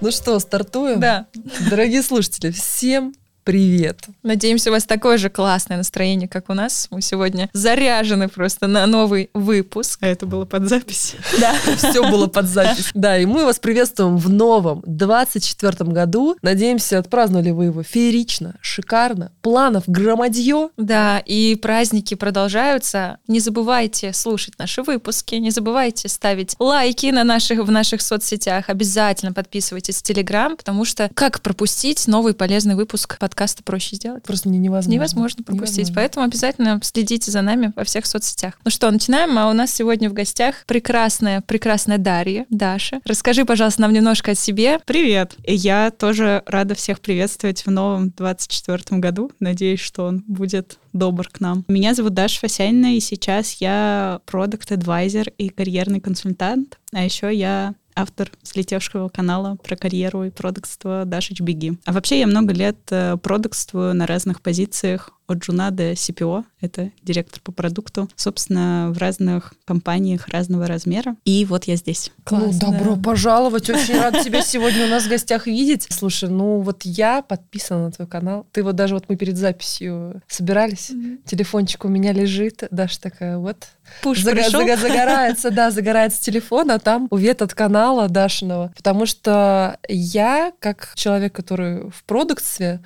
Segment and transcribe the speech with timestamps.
[0.00, 1.00] Ну что, стартуем?
[1.00, 1.26] Да.
[1.70, 3.14] Дорогие слушатели, всем
[3.48, 4.08] привет.
[4.22, 6.86] Надеемся, у вас такое же классное настроение, как у нас.
[6.90, 10.00] Мы сегодня заряжены просто на новый выпуск.
[10.02, 11.14] А это было под запись.
[11.40, 12.90] Да, все было под запись.
[12.92, 16.36] Да, и мы вас приветствуем в новом 24 году.
[16.42, 19.32] Надеемся, отпраздновали вы его феерично, шикарно.
[19.40, 20.68] Планов громадье.
[20.76, 23.16] Да, и праздники продолжаются.
[23.28, 28.68] Не забывайте слушать наши выпуски, не забывайте ставить лайки на наших, в наших соцсетях.
[28.68, 34.24] Обязательно подписывайтесь в Телеграм, потому что как пропустить новый полезный выпуск подкаста подкаста проще сделать.
[34.24, 34.94] Просто не невозможно.
[34.94, 35.78] Невозможно пропустить.
[35.78, 35.94] Невозможно.
[35.94, 38.54] Поэтому обязательно следите за нами во всех соцсетях.
[38.64, 39.38] Ну что, начинаем.
[39.38, 43.00] А у нас сегодня в гостях прекрасная, прекрасная Дарья, Даша.
[43.04, 44.80] Расскажи, пожалуйста, нам немножко о себе.
[44.84, 45.36] Привет.
[45.46, 49.30] Я тоже рада всех приветствовать в новом 24 году.
[49.38, 51.64] Надеюсь, что он будет добр к нам.
[51.68, 56.78] Меня зовут Даша Васянина, и сейчас я product adviser и карьерный консультант.
[56.92, 61.78] А еще я автор взлетевшего канала про карьеру и продукство Дашич Беги.
[61.84, 66.90] А вообще я много лет э, продукствую на разных позициях от Джуна до CPO, это
[67.02, 71.16] директор по продукту, собственно, в разных компаниях разного размера.
[71.24, 72.10] И вот я здесь.
[72.24, 73.02] Класс, ну, добро да.
[73.02, 75.86] пожаловать, очень рад тебя сегодня у нас в гостях видеть.
[75.90, 78.46] Слушай, ну вот я подписана на твой канал.
[78.52, 81.18] Ты вот даже вот мы перед записью собирались, mm-hmm.
[81.26, 83.68] телефончик у меня лежит, Даша такая вот
[84.02, 88.72] Пуш Заг- заг- загорается, да, загорается телефон, а там увет от канала Дашиного.
[88.76, 92.80] Потому что я, как человек, который в продуктстве,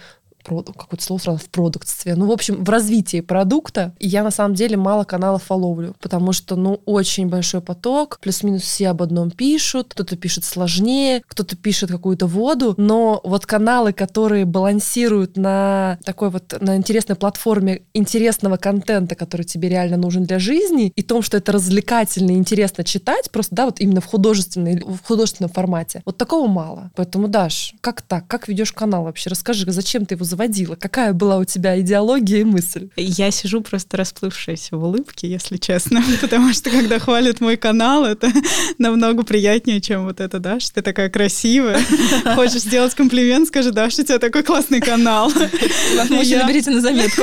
[0.45, 2.15] какое-то слово сразу, в продуктстве.
[2.15, 3.95] Ну, в общем, в развитии продукта.
[3.99, 8.89] Я, на самом деле, мало каналов фоловлю, потому что, ну, очень большой поток, плюс-минус все
[8.89, 15.37] об одном пишут, кто-то пишет сложнее, кто-то пишет какую-то воду, но вот каналы, которые балансируют
[15.37, 21.03] на такой вот, на интересной платформе интересного контента, который тебе реально нужен для жизни, и
[21.03, 25.51] том, что это развлекательно и интересно читать, просто, да, вот именно в художественной, в художественном
[25.51, 26.03] формате.
[26.05, 26.91] Вот такого мало.
[26.97, 28.27] Поэтому, Даш, как так?
[28.27, 29.31] Как ведешь канал вообще?
[29.31, 30.77] Расскажи, зачем ты его заводила?
[30.77, 32.89] Какая была у тебя идеология и мысль?
[32.97, 38.33] Я сижу просто расплывшаяся в улыбке, если честно, потому что когда хвалят мой канал, это
[38.79, 41.79] намного приятнее, чем вот это, да, что ты такая красивая.
[42.35, 45.31] Хочешь сделать комплимент, скажи, да, что у тебя такой классный канал.
[46.09, 47.23] Мужчина, берите на заметку.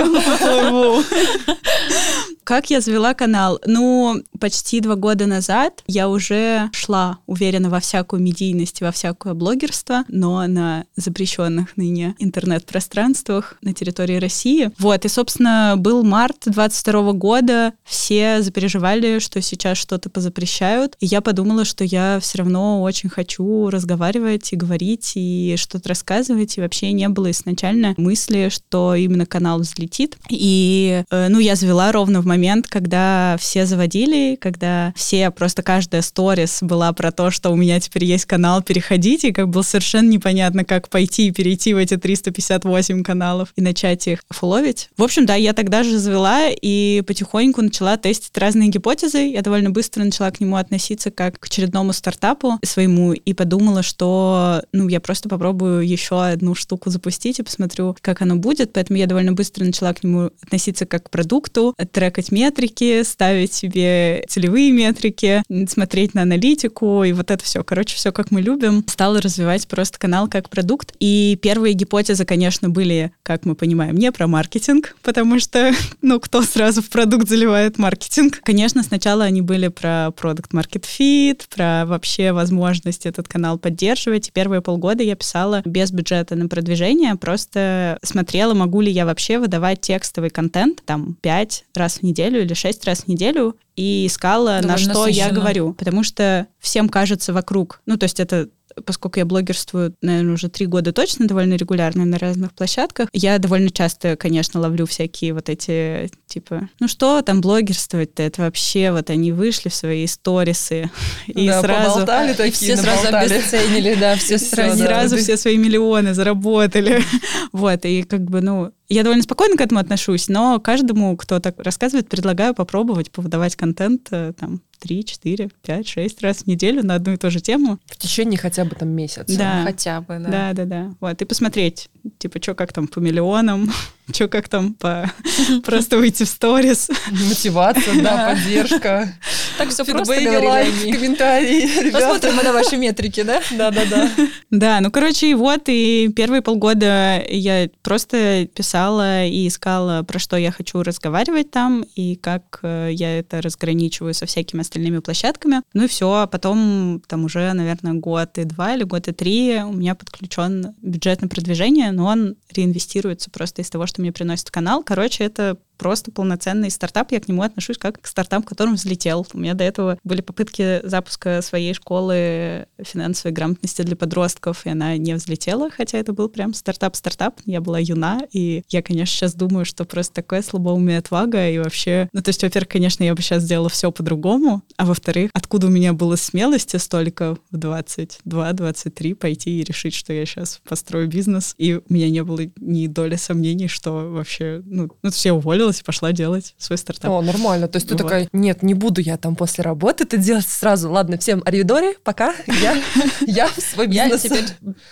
[2.43, 3.59] Как я завела канал?
[3.65, 10.03] Ну, почти два года назад я уже шла уверенно во всякую медийность, во всякое блогерство,
[10.07, 14.71] но на запрещенных ныне интернет-пространствах на территории России.
[14.79, 21.21] Вот, и, собственно, был март 22 года, все запереживали, что сейчас что-то позапрещают, и я
[21.21, 26.91] подумала, что я все равно очень хочу разговаривать и говорить, и что-то рассказывать, и вообще
[26.91, 30.17] не было изначально мысли, что именно канал взлетит.
[30.29, 36.01] И, э, ну, я завела ровно в момент когда все заводили, когда все, просто каждая
[36.01, 40.63] сторис была про то, что у меня теперь есть канал, переходите, как было совершенно непонятно,
[40.63, 44.89] как пойти и перейти в эти 358 каналов и начать их фоловить.
[44.97, 49.19] В общем, да, я тогда же завела и потихоньку начала тестить разные гипотезы.
[49.19, 54.63] Я довольно быстро начала к нему относиться как к очередному стартапу своему и подумала, что,
[54.71, 58.73] ну, я просто попробую еще одну штуку запустить и посмотрю, как оно будет.
[58.73, 61.73] Поэтому я довольно быстро начала к нему относиться как к продукту,
[62.19, 67.63] трекать метрики, ставить себе целевые метрики, смотреть на аналитику и вот это все.
[67.63, 68.83] Короче, все как мы любим.
[68.87, 70.93] Стала развивать просто канал как продукт.
[70.99, 75.71] И первые гипотезы, конечно, были, как мы понимаем, не про маркетинг, потому что,
[76.01, 78.41] ну, кто сразу в продукт заливает маркетинг?
[78.43, 84.27] Конечно, сначала они были про продукт market fit, про вообще возможность этот канал поддерживать.
[84.27, 89.39] И первые полгода я писала без бюджета на продвижение, просто смотрела, могу ли я вообще
[89.39, 94.61] выдавать текстовый контент, там, пять раз в неделю или шесть раз в неделю и искала,
[94.61, 95.27] Довольно на что насыщенно.
[95.27, 95.73] я говорю.
[95.73, 98.49] Потому что всем кажется вокруг, ну, то есть это
[98.85, 103.69] поскольку я блогерствую, наверное, уже три года точно, довольно регулярно на разных площадках, я довольно
[103.69, 109.31] часто, конечно, ловлю всякие вот эти, типа, ну что там блогерствовать-то, это вообще вот они
[109.31, 110.89] вышли в свои сторисы
[111.27, 112.05] и да, сразу...
[112.05, 114.83] такие, и все сразу обесценили, да, все сразу.
[114.83, 117.03] Сразу все свои миллионы заработали.
[117.51, 121.55] Вот, и как бы, ну, я довольно спокойно к этому отношусь, но каждому, кто так
[121.59, 126.95] рассказывает, предлагаю попробовать повыдавать контент э, там 3, 4, 5, 6 раз в неделю на
[126.95, 127.79] одну и ту же тему.
[127.85, 129.37] В течение хотя бы там месяца.
[129.37, 129.63] Да.
[129.63, 130.29] Хотя бы, да.
[130.29, 130.93] Да, да, да.
[130.99, 133.71] Вот, и посмотреть, типа, что как там по миллионам,
[134.13, 135.11] что как там по...
[135.63, 136.89] Просто выйти в сторис.
[137.11, 139.13] Мотивация, да, поддержка.
[139.57, 141.91] Так все просто говорили комментарии.
[141.91, 143.41] Посмотрим на ваши метрики, да?
[143.51, 144.09] Да-да-да.
[144.49, 150.37] Да, ну, короче, и вот, и первые полгода я просто писала и искала, про что
[150.37, 155.61] я хочу разговаривать там, и как э, я это разграничиваю со всякими остальными площадками.
[155.73, 159.61] Ну и все, а потом там уже, наверное, год и два или год и три
[159.61, 164.51] у меня подключен бюджет на продвижение, но он реинвестируется просто из того, что мне приносит
[164.51, 164.83] канал.
[164.83, 167.11] Короче, это просто полноценный стартап.
[167.11, 169.25] Я к нему отношусь как к стартапу, который взлетел.
[169.33, 174.97] У меня до этого были попытки запуска своей школы финансовой грамотности для подростков, и она
[174.97, 177.39] не взлетела, хотя это был прям стартап-стартап.
[177.45, 182.09] Я была юна, и я, конечно, сейчас думаю, что просто такое слабоумие отвага, и вообще...
[182.11, 185.69] Ну, то есть, во-первых, конечно, я бы сейчас сделала все по-другому, а во-вторых, откуда у
[185.69, 191.75] меня было смелости столько в 22-23 пойти и решить, что я сейчас построю бизнес, и
[191.75, 194.61] у меня не было ни доли сомнений, что вообще...
[194.65, 195.25] Ну, ну то есть
[195.69, 197.11] я уволилась и пошла делать свой стартап.
[197.11, 197.67] О, нормально.
[197.67, 198.03] То есть ты Вот.
[198.03, 200.91] такая, нет, не буду я там после работы это делать сразу.
[200.91, 202.33] Ладно, всем аривидори, пока.
[202.61, 202.81] Я,
[203.27, 204.21] я в свой Я бизнес.
[204.23, 204.45] теперь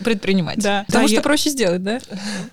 [0.04, 0.62] предприниматель.
[0.64, 0.84] Да.
[0.88, 2.00] Потому Да, что я- проще сделать, да?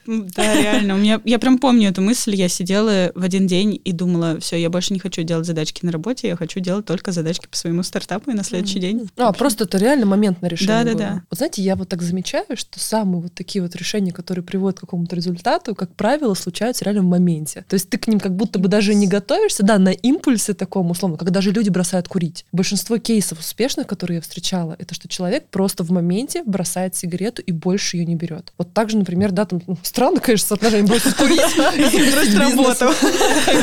[0.07, 0.95] Да, реально.
[0.95, 2.35] У меня, я прям помню эту мысль.
[2.35, 5.93] Я сидела в один день и думала, все, я больше не хочу делать задачки на
[5.93, 9.09] работе, я хочу делать только задачки по своему стартапу, и на следующий день.
[9.17, 11.11] А, просто это реально моментное решение Да-да-да.
[11.11, 11.23] было.
[11.31, 14.81] Вот знаете, я вот так замечаю, что самые вот такие вот решения, которые приводят к
[14.81, 17.65] какому-то результату, как правило, случаются реально в моменте.
[17.69, 20.91] То есть ты к ним как будто бы даже не готовишься, да, на импульсе таком,
[20.91, 22.47] условно, как даже люди бросают курить.
[22.53, 27.53] Большинство кейсов успешных, которые я встречала, это что человек просто в моменте бросает сигарету и
[27.53, 28.53] больше ее не берет.
[28.59, 31.41] Вот так же, например, да, там, ну, странно, конечно, соотношение бросить курить
[31.77, 32.87] и бросить работу.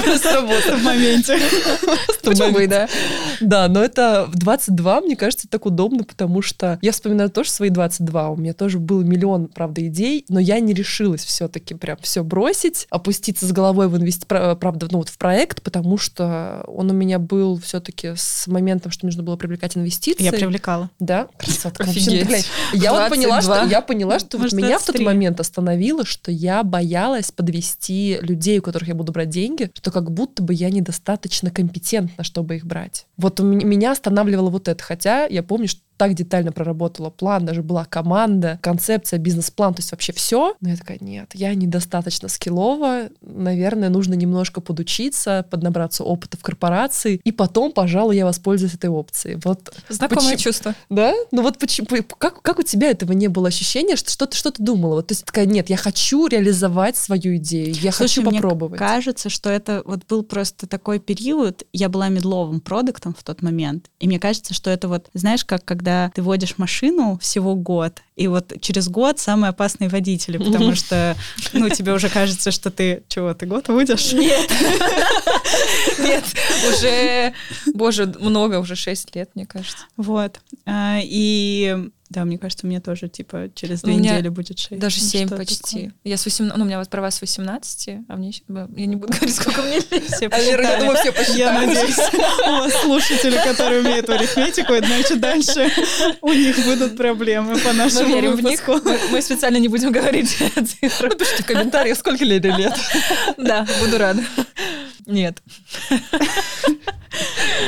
[0.05, 0.77] Бросить работу.
[0.77, 1.39] В моменте.
[2.23, 2.87] Почему бы да?
[3.39, 7.69] Да, но это в 22, мне кажется, так удобно, потому что я вспоминаю тоже свои
[7.69, 8.29] 22.
[8.29, 12.87] У меня тоже был миллион, правда, идей, но я не решилась все-таки прям все бросить,
[12.89, 14.25] опуститься с головой в инвести...
[14.41, 18.91] пра- правда, ну вот в проект, потому что он у меня был все-таки с моментом,
[18.91, 20.23] что нужно было привлекать инвестиции.
[20.23, 20.89] Я привлекала.
[20.99, 21.83] Да, красотка.
[21.83, 22.47] Офигеть.
[22.73, 23.55] Я вот поняла, 22.
[23.55, 25.05] что я поняла, что вот Может, меня в тот 23.
[25.05, 30.11] момент остановило, что я боялась подвести людей, у которых я буду брать деньги, что как
[30.11, 33.05] будто бы я недостаточно компетентна, чтобы их брать.
[33.17, 34.83] Вот у меня останавливало вот это.
[34.83, 39.91] Хотя я помню, что так детально проработала план, даже была команда, концепция, бизнес-план, то есть
[39.91, 40.55] вообще все.
[40.59, 47.21] Но я такая, нет, я недостаточно скиллова, наверное, нужно немножко подучиться, поднабраться опыта в корпорации,
[47.23, 49.37] и потом, пожалуй, я воспользуюсь этой опцией.
[49.43, 50.39] Вот Знакомое Почему?
[50.39, 50.73] чувство.
[50.89, 51.13] да?
[51.31, 51.87] Ну вот почему,
[52.17, 54.95] как, как у тебя этого не было ощущения, что, что ты что ты думала?
[54.95, 58.79] Вот, то есть такая, нет, я хочу реализовать свою идею, я Слушай, хочу мне попробовать.
[58.79, 63.91] кажется, что это вот был просто такой период, я была медловым продуктом в тот момент,
[63.99, 68.27] и мне кажется, что это вот, знаешь, как когда ты водишь машину всего год, и
[68.27, 71.15] вот через год самые опасные водители, потому что,
[71.53, 74.13] ну, тебе уже кажется, что ты, чего, ты год водишь?
[74.13, 74.49] Нет.
[75.99, 76.23] Нет,
[76.69, 77.33] уже,
[77.73, 79.85] боже, много, уже 6 лет, мне кажется.
[79.97, 80.39] Вот.
[80.65, 84.79] А, И да, мне кажется, мне тоже, типа, через У две меня недели будет шесть.
[84.81, 85.57] Даже Ну, 7 что почти.
[85.63, 85.93] такое?
[86.03, 88.33] Я с 18, ну, у меня вот права с 18, а мне
[88.75, 90.03] я не буду говорить, сколько мне лет.
[90.11, 91.65] Все А, я думаю, все Я посчитали.
[91.67, 91.97] надеюсь,
[92.47, 95.71] у вас слушатели, которые умеют арифметику, значит, дальше
[96.21, 98.67] у них будут проблемы по нашему верим в них.
[98.67, 101.09] Мы, мы специально не будем говорить цифры.
[101.09, 102.73] Напишите в комментариях, сколько Лере лет.
[103.37, 104.23] Да, буду рада.
[105.05, 105.41] Нет.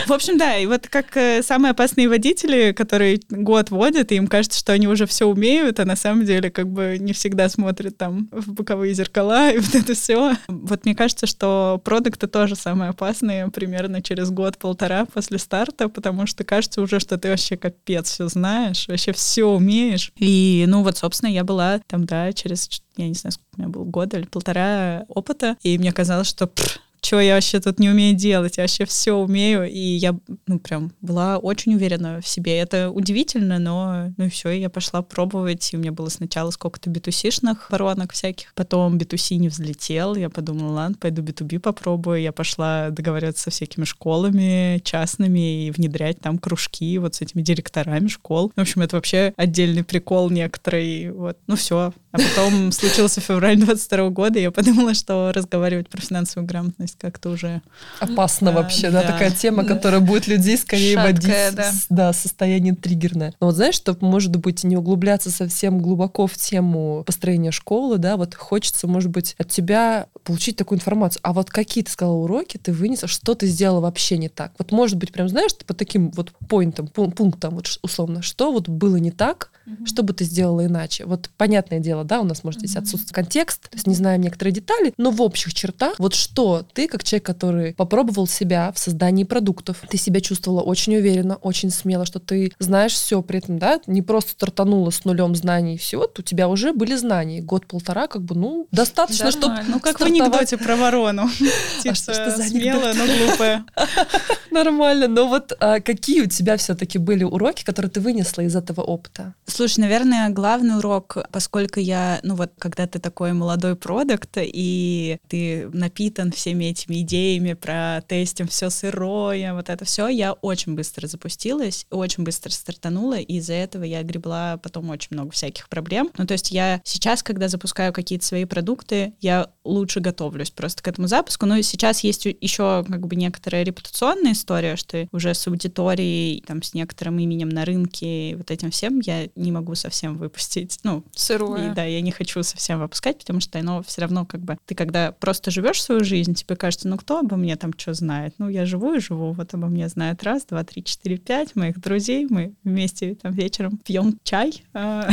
[0.08, 4.28] В общем, да, и вот как э, самые опасные водители, которые год водят, и им
[4.28, 7.98] кажется, что они уже все умеют, а на самом деле как бы не всегда смотрят
[7.98, 10.36] там в боковые зеркала и вот это все.
[10.48, 16.44] Вот мне кажется, что продукты тоже самые опасные примерно через год-полтора после старта, потому что
[16.44, 20.12] кажется уже, что ты вообще капец все знаешь, вообще все умеешь.
[20.24, 23.68] И, ну вот, собственно, я была там, да, через, я не знаю, сколько у меня
[23.70, 27.90] было, года или полтора опыта, и мне казалось, что пф, чего я вообще тут не
[27.90, 30.18] умею делать, я вообще все умею, и я,
[30.48, 32.58] ну, прям была очень уверена в себе.
[32.58, 37.70] Это удивительно, но, ну, все, я пошла пробовать, и у меня было сначала сколько-то битусишных
[37.70, 43.44] воронок всяких, потом битуси не взлетел, я подумала, ладно, пойду B2B попробую, я пошла договариваться
[43.44, 48.52] со всякими школами частными и внедрять там кружки вот с этими директорами школ.
[48.56, 51.94] В общем, это вообще отдельный прикол некоторый, вот, ну, все.
[52.14, 57.32] А потом случился февраль 22 года, и я подумала, что разговаривать про финансовую грамотность как-то
[57.32, 57.62] уже...
[58.00, 59.12] Опасно Да, вообще, да, да.
[59.14, 59.74] такая тема, Да.
[59.76, 61.12] которая будет людей скорее Шаткая,
[61.52, 61.72] водить, да.
[61.90, 63.34] да, состояние триггерное.
[63.40, 68.16] Но вот знаешь, чтобы, может быть, не углубляться совсем глубоко в тему построения школы, да,
[68.16, 71.20] вот хочется, может быть, от тебя получить такую информацию.
[71.24, 74.52] А вот какие, ты сказала, уроки ты вынесла, что ты сделала вообще не так?
[74.60, 78.52] Вот, может быть, прям, знаешь, ты по таким вот поинтам, пун- пунктам, вот условно, что
[78.52, 79.50] вот было не так,
[79.86, 81.06] что бы ты сделала иначе?
[81.06, 84.22] Вот понятное дело, сказала, да, у нас, может, здесь отсутствует контекст, то есть не знаем
[84.22, 88.80] некоторые детали, но в общих чертах, вот что ты, как человек, который попробовал себя в
[88.80, 93.60] создании продуктов, ты себя чувствовала очень уверенно, очень смело, что ты знаешь все при этом,
[93.60, 97.42] да, не просто стартанула с нулем знаний и все, вот у тебя уже были знания,
[97.42, 101.30] год-полтора, как бы, ну, достаточно, чтобы Ну, как в анекдоте про ворону.
[101.86, 103.66] А что Типа смелая, но глупая.
[104.52, 108.82] Нормально, но вот а, какие у тебя все-таки были уроки, которые ты вынесла из этого
[108.82, 109.34] опыта?
[109.46, 111.93] Слушай, наверное, главный урок, поскольку я,
[112.24, 118.48] ну вот, когда ты такой молодой продукт, и ты напитан всеми этими идеями про тестим
[118.48, 123.84] все сырое, вот это все, я очень быстро запустилась, очень быстро стартанула, и из-за этого
[123.84, 126.10] я гребла потом очень много всяких проблем.
[126.18, 130.88] Ну, то есть я сейчас, когда запускаю какие-то свои продукты, я лучше готовлюсь просто к
[130.88, 131.46] этому запуску.
[131.46, 136.74] Но сейчас есть еще как бы некоторая репутационная история, что уже с аудиторией, там, с
[136.74, 140.80] некоторым именем на рынке, вот этим всем я не могу совсем выпустить.
[140.84, 141.72] Ну, Сырое.
[141.72, 144.58] и, да, я не хочу совсем выпускать, потому что оно все равно как бы...
[144.66, 148.36] Ты когда просто живешь свою жизнь, тебе кажется, ну кто обо мне там что знает?
[148.38, 151.80] Ну я живу и живу, вот обо мне знает раз, два, три, четыре, пять моих
[151.80, 155.10] друзей, мы вместе там вечером пьем чай, а,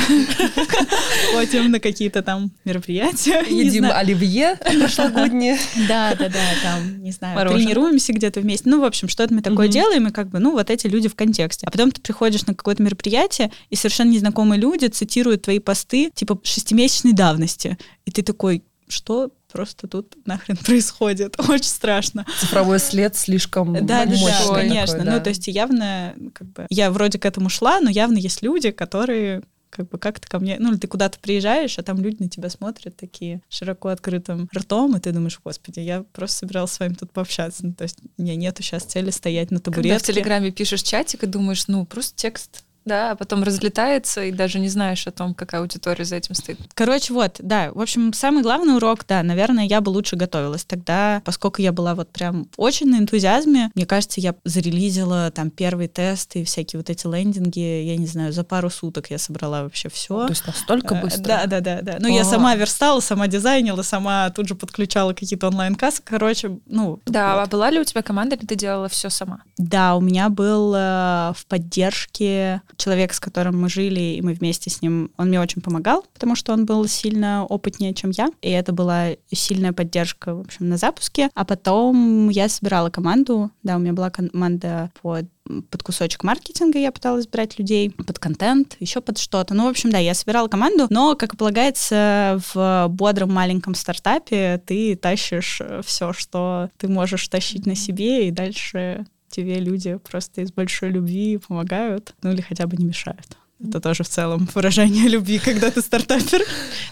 [1.32, 3.44] ходим на какие-то там мероприятия.
[3.48, 5.58] Едим оливье прошлогоднее.
[5.88, 8.68] Да, да, да, там, не знаю, тренируемся где-то вместе.
[8.68, 11.14] Ну, в общем, что-то мы такое делаем, и как бы, ну, вот эти люди в
[11.14, 11.66] контексте.
[11.66, 16.36] А потом ты приходишь на какое-то мероприятие, и совершенно незнакомые люди цитируют твои посты, типа,
[16.60, 17.78] шестимесячной давности.
[18.04, 21.38] И ты такой, что просто тут нахрен происходит?
[21.40, 22.26] Очень страшно.
[22.38, 25.04] Цифровой след слишком Да, да, мощный да, такой, конечно.
[25.04, 25.16] да.
[25.16, 28.70] Ну, то есть явно, как бы, я вроде к этому шла, но явно есть люди,
[28.70, 32.28] которые как бы как-то ко мне, ну, или ты куда-то приезжаешь, а там люди на
[32.28, 36.94] тебя смотрят такие широко открытым ртом, и ты думаешь, господи, я просто собиралась с вами
[36.94, 37.64] тут пообщаться.
[37.64, 40.12] Ну, то есть у меня нету сейчас цели стоять на Когда в табуретке.
[40.12, 44.68] Телеграме пишешь чатик и думаешь, ну, просто текст, да, а потом разлетается, и даже не
[44.68, 46.59] знаешь о том, какая аудитория за этим стоит.
[46.75, 50.64] Короче, вот, да, в общем, самый главный урок, да, наверное, я бы лучше готовилась.
[50.64, 55.87] Тогда, поскольку я была вот прям очень на энтузиазме, мне кажется, я зарелизила там первый
[55.87, 59.88] тест и всякие вот эти лендинги, я не знаю, за пару суток я собрала вообще
[59.88, 60.25] все.
[60.25, 61.23] То есть настолько быстро?
[61.23, 61.97] Да, да, да, да.
[62.00, 62.25] Ну, я А.
[62.25, 66.02] сама верстала, сама дизайнила, сама тут же подключала какие-то онлайн-кассы.
[66.04, 66.99] Короче, ну...
[67.06, 69.42] Да, а была ли у тебя команда, или ты делала все сама?
[69.59, 74.70] Да, у меня был э, в поддержке человек, с которым мы жили, и мы вместе
[74.70, 78.50] с ним, он мне очень помогал, потому что он был сильно опытнее, чем я, и
[78.50, 81.30] это была сильная поддержка, в общем, на запуске.
[81.34, 85.26] А потом я собирала команду, да, у меня была команда под
[85.70, 89.52] под кусочек маркетинга я пыталась брать людей, под контент, еще под что-то.
[89.52, 94.62] Ну, в общем, да, я собирала команду, но, как и полагается, в бодром маленьком стартапе
[94.64, 100.52] ты тащишь все, что ты можешь тащить на себе, и дальше тебе люди просто из
[100.52, 103.37] большой любви помогают, ну или хотя бы не мешают.
[103.62, 106.42] Это тоже в целом выражение любви, когда ты стартапер.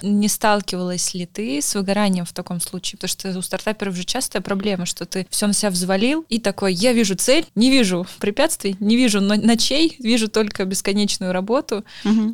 [0.03, 2.99] Не сталкивалась ли ты с выгоранием в таком случае?
[2.99, 6.75] Потому что у стартаперов же частая проблема, что ты все на себя взвалил и такой,
[6.75, 11.85] я вижу цель, не вижу препятствий, не вижу но- ночей, вижу только бесконечную работу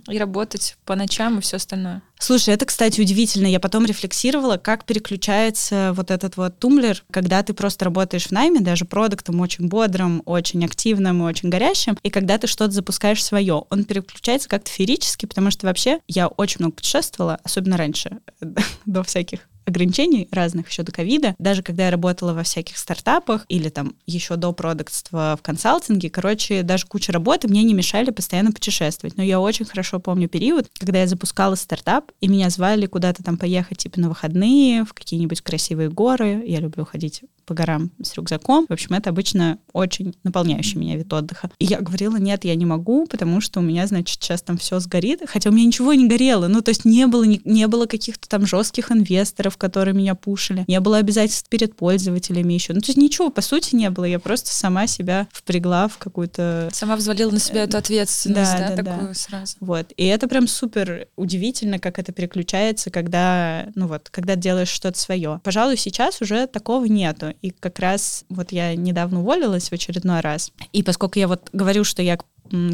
[0.09, 2.03] и работать по ночам и все остальное.
[2.19, 3.47] Слушай, это, кстати, удивительно.
[3.47, 8.61] Я потом рефлексировала, как переключается вот этот вот тумблер, когда ты просто работаешь в найме,
[8.61, 13.65] даже продуктом очень бодрым, очень активным и очень горящим, и когда ты что-то запускаешь свое,
[13.69, 18.19] он переключается как-то феерически, потому что вообще я очень много путешествовала, особенно раньше,
[18.87, 23.69] до всяких ограничений разных еще до ковида, даже когда я работала во всяких стартапах или
[23.69, 29.17] там еще до продуктства в консалтинге, короче, даже куча работы мне не мешали постоянно путешествовать.
[29.17, 33.37] Но я очень хорошо помню период, когда я запускала стартап, и меня звали куда-то там
[33.37, 36.43] поехать типа на выходные в какие-нибудь красивые горы.
[36.47, 38.67] Я люблю ходить по горам с рюкзаком.
[38.69, 41.51] В общем, это обычно очень наполняющий меня вид отдыха.
[41.59, 44.81] И я говорила, нет, я не могу, потому что у меня, значит, сейчас там все
[44.81, 45.21] сгорит.
[45.27, 46.49] Хотя у меня ничего не горело.
[46.49, 50.65] Ну, то есть не было, не, не было каких-то там жестких инвесторов, которые меня пушили.
[50.67, 52.73] Не было обязательств перед пользователями еще.
[52.73, 54.05] Ну, то есть ничего, по сути, не было.
[54.05, 58.77] Я просто сама себя впрягла в какую-то Сама взвалила на себя эту ответственность, да, да,
[58.77, 58.93] да, да.
[58.93, 59.57] такую сразу.
[59.61, 59.93] вот.
[59.97, 65.41] И это прям супер удивительно, как это переключается, когда, ну вот, когда делаешь что-то свое.
[65.45, 67.34] Пожалуй, сейчас уже такого нету.
[67.43, 70.53] И как раз вот я недавно уволилась в очередной раз.
[70.73, 72.19] И поскольку я вот говорю, что я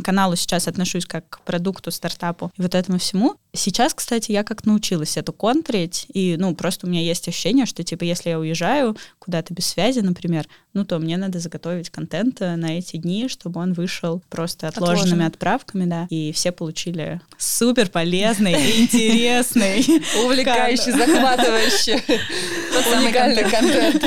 [0.02, 3.36] каналу сейчас отношусь как к продукту, стартапу и вот этому всему.
[3.52, 7.82] Сейчас, кстати, я как научилась это контрить, и, ну, просто у меня есть ощущение, что,
[7.82, 12.54] типа, если я уезжаю куда-то без связи, например, ну, то мне надо заготовить контент э,
[12.54, 15.26] на эти дни, чтобы он вышел просто отложенными Отложенный.
[15.26, 19.84] отправками, да, и все получили супер полезный, интересный,
[20.24, 21.94] Увлекающий, захватывающий,
[23.00, 24.02] уникальный контент.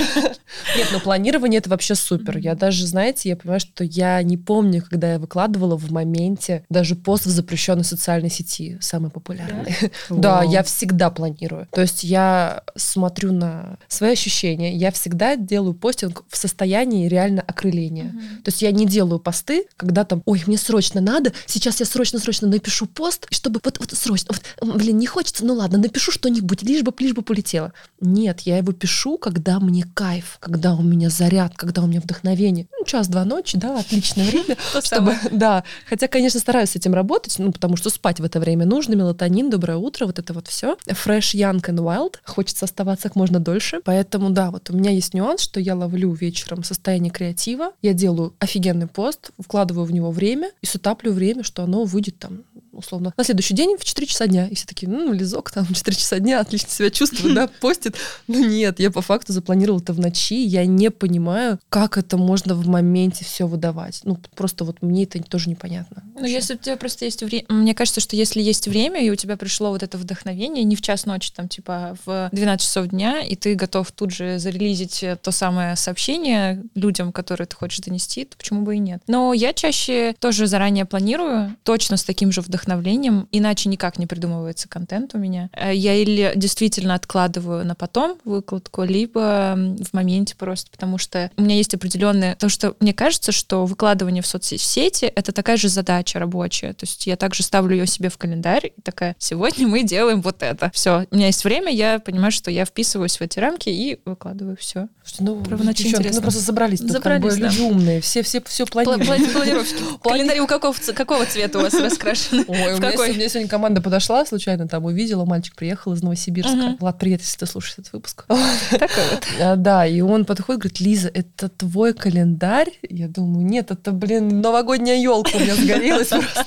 [0.78, 2.38] Нет, ну планирование это вообще супер.
[2.38, 6.96] Я даже, знаете, я понимаю, что я не помню, когда я выкладывала в моменте даже
[6.96, 9.92] пост в запрещенной социальной сети, самой популярной популярные.
[10.10, 11.68] Да, я всегда планирую.
[11.72, 18.12] То есть я смотрю на свои ощущения, я всегда делаю постинг в состоянии реально окрыления.
[18.44, 22.48] То есть я не делаю посты, когда там, ой, мне срочно надо, сейчас я срочно-срочно
[22.48, 26.84] напишу пост, чтобы вот, вот срочно, вот, блин, не хочется, ну ладно, напишу что-нибудь, лишь
[26.84, 27.74] бы, лишь бы полетело.
[28.00, 32.68] Нет, я его пишу, когда мне кайф, когда у меня заряд, когда у меня вдохновение.
[32.72, 35.66] Ну, час-два ночи, да, отличное время, чтобы, да.
[35.90, 39.50] Хотя, конечно, стараюсь с этим работать, ну, потому что спать в это время нужно, мелатонин,
[39.50, 40.78] доброе утро, вот это вот все.
[40.88, 42.16] Fresh, young and wild.
[42.24, 43.82] Хочется оставаться как можно дольше.
[43.84, 48.34] Поэтому, да, вот у меня есть нюанс, что я ловлю вечером состояние креатива, я делаю
[48.40, 53.24] офигенный пост, вкладываю в него время и сутаплю время, что оно выйдет там условно, на
[53.24, 54.48] следующий день в 4 часа дня.
[54.48, 57.96] И все такие, ну, лизок там, в 4 часа дня, отлично себя чувствую, да, постит.
[58.28, 62.56] Ну, нет, я по факту запланировала это в ночи, я не понимаю, как это можно
[62.56, 64.02] в моменте все выдавать.
[64.04, 66.04] Ну, просто вот мне это тоже непонятно.
[66.16, 69.16] Ну, если у тебя просто есть время, мне кажется, что если есть время, и у
[69.16, 73.22] тебя пришло вот это вдохновение, не в час ночи, там, типа, в 12 часов дня,
[73.22, 78.38] и ты готов тут же зарелизить то самое сообщение людям, которые ты хочешь донести, то
[78.38, 79.02] почему бы и нет.
[79.08, 84.08] Но я чаще тоже заранее планирую, точно с таким же вдохновением, вдохновлением, иначе никак не
[84.08, 85.50] придумывается контент у меня.
[85.54, 91.42] Э, я или действительно откладываю на потом выкладку, либо в моменте просто, потому что у
[91.42, 92.36] меня есть определенные...
[92.36, 96.74] То, что мне кажется, что выкладывание в соцсети— это такая же задача рабочая.
[96.74, 100.42] То есть я также ставлю ее себе в календарь и такая, сегодня мы делаем вот
[100.42, 100.72] это.
[100.74, 104.58] Все, у меня есть время, я понимаю, что я вписываюсь в эти рамки и выкладываю
[104.58, 104.88] все.
[105.20, 107.50] Ну, девчонки, ну просто забрались, забрались как бы, да.
[107.50, 109.34] люди умные, все, все, все планируют.
[109.34, 109.84] Планировщики.
[110.02, 112.46] Календарь у какого, какого цвета у вас раскрашен?
[112.54, 116.54] Ой, у меня, у меня сегодня команда подошла, случайно там увидела, мальчик приехал из Новосибирска.
[116.54, 116.78] Угу.
[116.80, 118.26] Влад, привет, если ты слушаешь этот выпуск.
[118.72, 119.28] Такой вот.
[119.42, 122.70] А, да, и он подходит, говорит, Лиза, это твой календарь?
[122.88, 126.46] Я думаю, нет, это, блин, новогодняя елка у меня сгорелась просто.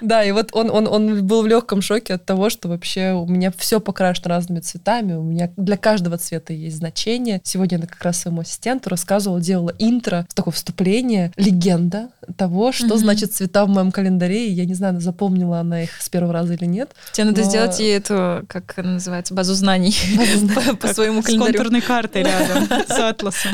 [0.00, 3.26] Да, и вот он, он, он был в легком шоке от того, что вообще у
[3.26, 7.40] меня все покрашено разными цветами, у меня для каждого цвета есть значение.
[7.44, 13.32] Сегодня я как раз своему ассистенту рассказывала, делала интро, такое вступление, легенда того, что значит
[13.32, 16.64] цвета в моем календаре, и я не знаю, запомнила она их с первого раза или
[16.64, 16.94] нет.
[17.12, 19.94] Тебе надо сделать ей эту, как она называется, базу знаний
[20.80, 21.52] по своему календарю.
[21.52, 23.52] С контурной картой рядом, с атласом.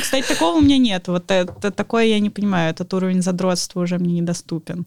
[0.00, 1.08] Кстати, такого у меня нет.
[1.08, 2.70] Вот это такое я не понимаю.
[2.70, 4.86] Этот уровень задротства уже мне недоступен.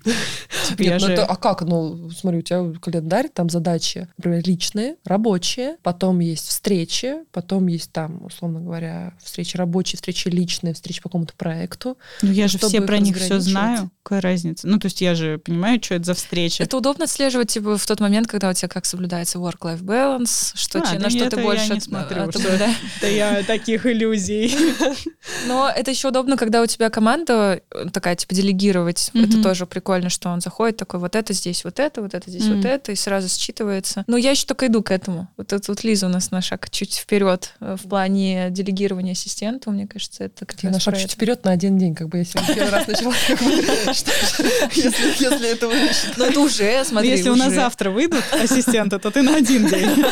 [0.68, 1.62] Типа ну а как?
[1.62, 7.92] Ну, смотри, у тебя календарь, там задачи, например, личные, рабочие, потом есть встречи, потом есть
[7.92, 11.98] там, условно говоря, встречи рабочие, встречи личные, встречи по какому-то проекту.
[12.22, 13.92] Ну, я же все про них все знаю.
[14.04, 14.68] Какая разница?
[14.68, 16.64] Ну, то есть я же понимаю, что это за встреча.
[16.64, 20.80] Это удобно отслеживать типа, в тот момент, когда у тебя как соблюдается work-life balance, что,
[20.80, 22.70] а, на что ты больше я не смотрю, от, что, да?
[23.00, 24.54] да я таких иллюзий.
[25.48, 29.10] Но это еще удобно, когда у тебя команда э, такая, типа, делегировать.
[29.14, 29.26] Mm-hmm.
[29.26, 32.44] Это тоже прикольно, что он заходит такой, вот это здесь, вот это, вот это здесь,
[32.44, 32.56] mm-hmm.
[32.58, 34.04] вот это, и сразу считывается.
[34.08, 35.30] Но я еще только иду к этому.
[35.38, 39.72] Вот это вот Лиза у нас на шаг чуть вперед э, в плане делегирования ассистента,
[39.72, 42.26] мне кажется, это как я на шаг чуть вперед на один день, как бы я
[42.26, 43.14] сегодня первый раз начала.
[44.74, 45.70] Если это
[46.18, 50.06] Ну это уже, смотри, Если у нас завтра выйдут ассистенты, то ты на один день.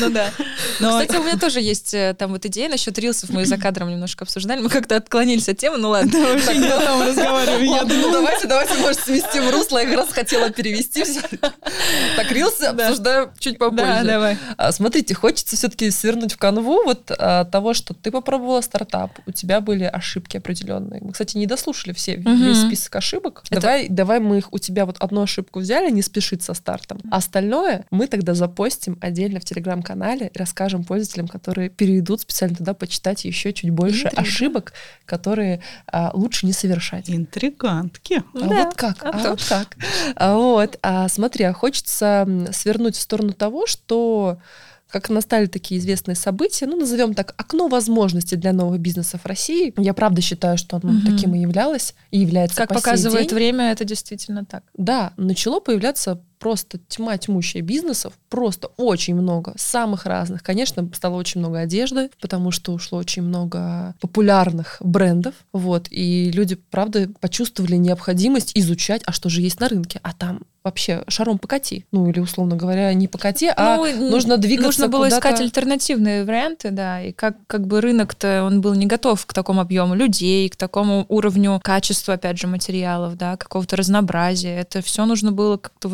[0.00, 0.30] Ну да.
[0.78, 4.24] Кстати, у меня тоже есть э, там вот идея насчет рилсов, мы за кадром немножко
[4.24, 6.10] обсуждали, мы как-то отклонились от темы, ну ладно.
[6.12, 7.88] Да, вообще не о том разговариваем.
[7.88, 11.20] Ну давайте, давайте, может, сместим русло, я как раз хотела перевести все.
[12.16, 13.84] Так, рилсы обсуждаю чуть попозже.
[13.84, 14.38] Да, давай.
[14.56, 19.32] А, смотрите, хочется все-таки свернуть в канву вот а, того, что ты попробовала стартап, у
[19.32, 21.00] тебя были ошибки определенные.
[21.02, 23.44] Мы, кстати, не дослушали все, весь список ошибок.
[23.50, 27.00] Давай, давай мы их у тебя вот одну ошибку взяли, не спешить со стартом.
[27.10, 32.74] А остальное мы тогда запостим отдельно в телеграм-канале и расскажем пользователям, которые перейдут специально туда
[32.74, 34.22] почитать еще чуть больше Интрига.
[34.22, 34.72] ошибок,
[35.04, 37.10] которые а, лучше не совершать.
[37.10, 38.22] Интригантки.
[38.34, 39.04] А да, вот как?
[39.04, 39.76] А, а вот как?
[40.16, 40.78] А, вот.
[40.82, 44.38] А, смотри, а хочется свернуть в сторону того, что
[44.90, 49.72] как настали такие известные события, ну, назовем так, окно возможностей для новых бизнесов России.
[49.76, 51.06] Я правда считаю, что оно угу.
[51.06, 53.34] таким и являлось, и является Как по показывает день.
[53.34, 54.64] время, это действительно так.
[54.76, 60.42] Да, начало появляться просто тьма тьмущая бизнесов, просто очень много, самых разных.
[60.42, 66.56] Конечно, стало очень много одежды, потому что ушло очень много популярных брендов, вот, и люди,
[66.70, 71.84] правда, почувствовали необходимость изучать, а что же есть на рынке, а там вообще шаром покати.
[71.92, 76.70] Ну, или, условно говоря, не покати, а ну, нужно двигаться Нужно было искать альтернативные варианты,
[76.70, 80.56] да, и как, как бы рынок-то, он был не готов к такому объему людей, к
[80.56, 84.56] такому уровню качества, опять же, материалов, да, какого-то разнообразия.
[84.56, 85.88] Это все нужно было как-то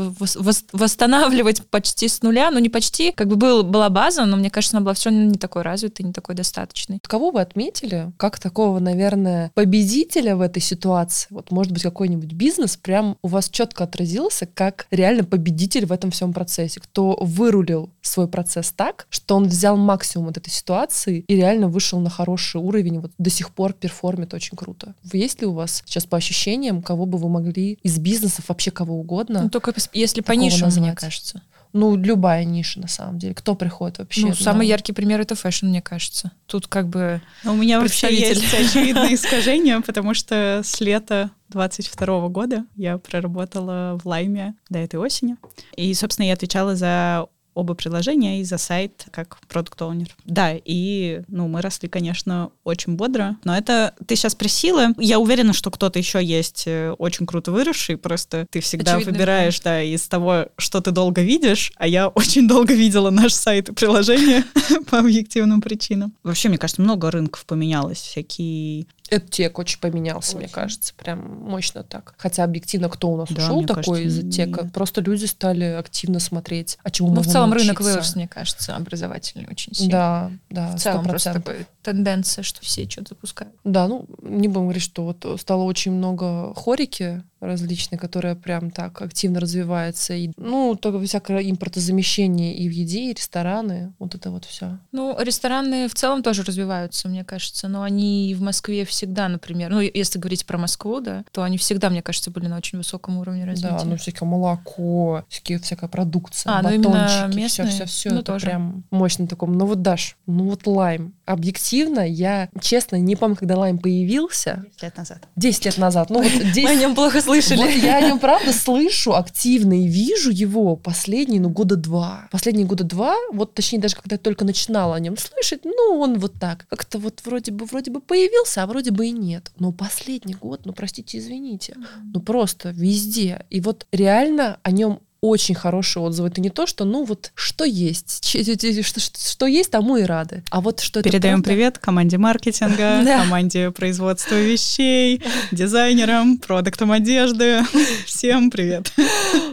[0.73, 4.77] восстанавливать почти с нуля, ну, не почти, как бы был, была база, но мне кажется,
[4.77, 6.99] она была все не такой развитой, не такой достаточной.
[7.07, 11.29] Кого вы отметили, как такого, наверное, победителя в этой ситуации?
[11.31, 16.11] Вот, может быть, какой-нибудь бизнес прям у вас четко отразился, как реально победитель в этом
[16.11, 21.37] всем процессе, кто вырулил свой процесс так, что он взял максимум от этой ситуации и
[21.37, 24.95] реально вышел на хороший уровень, вот до сих пор перформит очень круто.
[25.13, 28.99] Есть ли у вас сейчас по ощущениям, кого бы вы могли из бизнесов, вообще кого
[28.99, 29.43] угодно?
[29.43, 30.85] Ну, только если по нишам, назвать?
[30.85, 31.43] мне кажется.
[31.75, 33.35] Ну, любая ниша, на самом деле.
[33.35, 34.29] Кто приходит вообще?
[34.29, 36.31] Ну, самый яркий пример— это fashion, мне кажется.
[36.47, 42.29] Тут как бы Но У меня вообще есть очевидное искажение, потому что с лета 22
[42.29, 45.37] года я проработала в Лайме до этой осени.
[45.77, 51.23] И, собственно, я отвечала за оба приложения и за сайт как продукт оунер Да, и
[51.29, 54.89] ну, мы росли, конечно, очень бодро, но это ты сейчас просила.
[54.99, 59.61] Я уверена, что кто-то еще есть э, очень круто выросший, просто ты всегда Очевидно, выбираешь,
[59.61, 63.73] да, из того, что ты долго видишь, а я очень долго видела наш сайт и
[63.73, 64.45] приложение
[64.91, 66.13] по объективным причинам.
[66.23, 70.39] Вообще, мне кажется, много рынков поменялось, всякие Эдтек очень поменялся, очень.
[70.39, 72.15] мне кажется, прям мощно так.
[72.19, 74.73] Хотя объективно, кто у нас да, ушел такой кажется, из тека, нет.
[74.73, 77.73] просто люди стали активно смотреть, а чему Ну, в целом научиться.
[77.75, 79.91] рынок вырос, мне кажется, образовательный очень сильно.
[79.91, 80.31] Да,
[80.69, 81.09] да, В целом 100%.
[81.09, 83.55] просто такой тенденция, что все что-то запускают.
[83.65, 89.03] Да, ну, не будем говорить, что вот стало очень много хорики, различные, которая прям так
[89.03, 90.15] активно развивается.
[90.15, 94.79] И, ну, только всякое импортозамещение и в еде, и рестораны, вот это вот все.
[94.93, 99.81] Ну, рестораны в целом тоже развиваются, мне кажется, но они в Москве всегда, например, ну,
[99.81, 103.45] если говорить про Москву, да, то они всегда, мне кажется, были на очень высоком уровне
[103.45, 103.77] развития.
[103.79, 108.33] Да, ну, всякое молоко, всякие, всякая продукция, а, ну, батончики, все, все, все, ну, это
[108.33, 108.47] тоже.
[108.47, 109.53] прям мощно таком.
[109.53, 111.13] Ну, вот, Даш, ну, вот лайм.
[111.27, 114.65] Объективно, я, честно, не помню, когда лайм появился.
[114.67, 115.29] 10 лет назад.
[115.37, 116.11] 10 лет назад.
[116.11, 116.57] Ну, вот 10...
[116.65, 117.59] Мы о нем плохо слышали.
[117.59, 122.29] Вот я о нем правда слышу активно и вижу его последние, ну, года два.
[122.31, 126.19] Последние года два, вот точнее даже когда я только начинала о нем слышать, ну, он
[126.19, 129.51] вот так, как-то вот вроде бы, вроде бы появился, а вроде бы и нет.
[129.59, 131.77] Но последний год, ну, простите, извините,
[132.13, 133.47] ну, просто везде.
[133.51, 136.29] И вот реально о нем очень хорошие отзывы.
[136.29, 138.25] Это не то, что, ну вот, что есть,
[138.87, 140.43] что, что, есть, тому и рады.
[140.51, 141.49] А вот что Передаем правда...
[141.49, 147.63] привет команде маркетинга, команде производства вещей, дизайнерам, продуктам одежды.
[148.07, 148.93] Всем привет.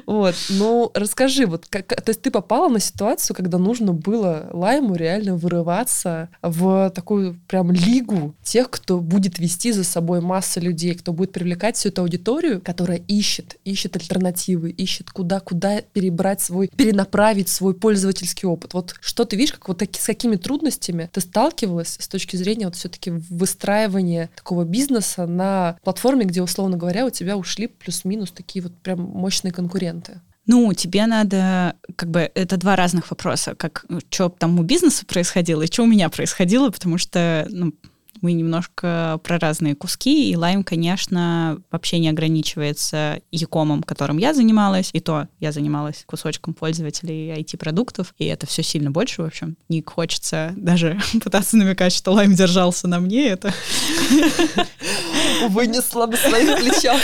[0.05, 4.95] Вот, ну расскажи, вот, как, то есть ты попала на ситуацию, когда нужно было Лайму
[4.95, 11.13] реально вырываться в такую прям лигу тех, кто будет вести за собой масса людей, кто
[11.13, 15.60] будет привлекать всю эту аудиторию, которая ищет, ищет альтернативы, ищет куда-куда куда
[15.93, 18.73] перебрать свой, перенаправить свой пользовательский опыт.
[18.73, 22.65] Вот что ты видишь, как вот таки, с какими трудностями ты сталкивалась с точки зрения
[22.65, 28.63] вот все-таки выстраивания такого бизнеса на платформе, где, условно говоря, у тебя ушли плюс-минус такие
[28.63, 30.21] вот прям мощные конкуренты?
[30.47, 35.61] Ну, тебе надо, как бы, это два разных вопроса, как, что там у бизнеса происходило
[35.61, 37.73] и что у меня происходило, потому что, ну,
[38.21, 44.89] мы немножко про разные куски, и Lime, конечно, вообще не ограничивается якомом, которым я занималась,
[44.93, 49.57] и то я занималась кусочком пользователей IT-продуктов, и это все сильно больше, в общем.
[49.69, 53.53] Не хочется даже пытаться намекать, что Lime держался на мне, это...
[55.49, 57.01] Вынесла на своих плечах.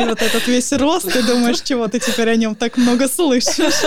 [0.00, 3.84] И вот этот весь рост, ты думаешь, чего ты теперь о нем так много слышишь?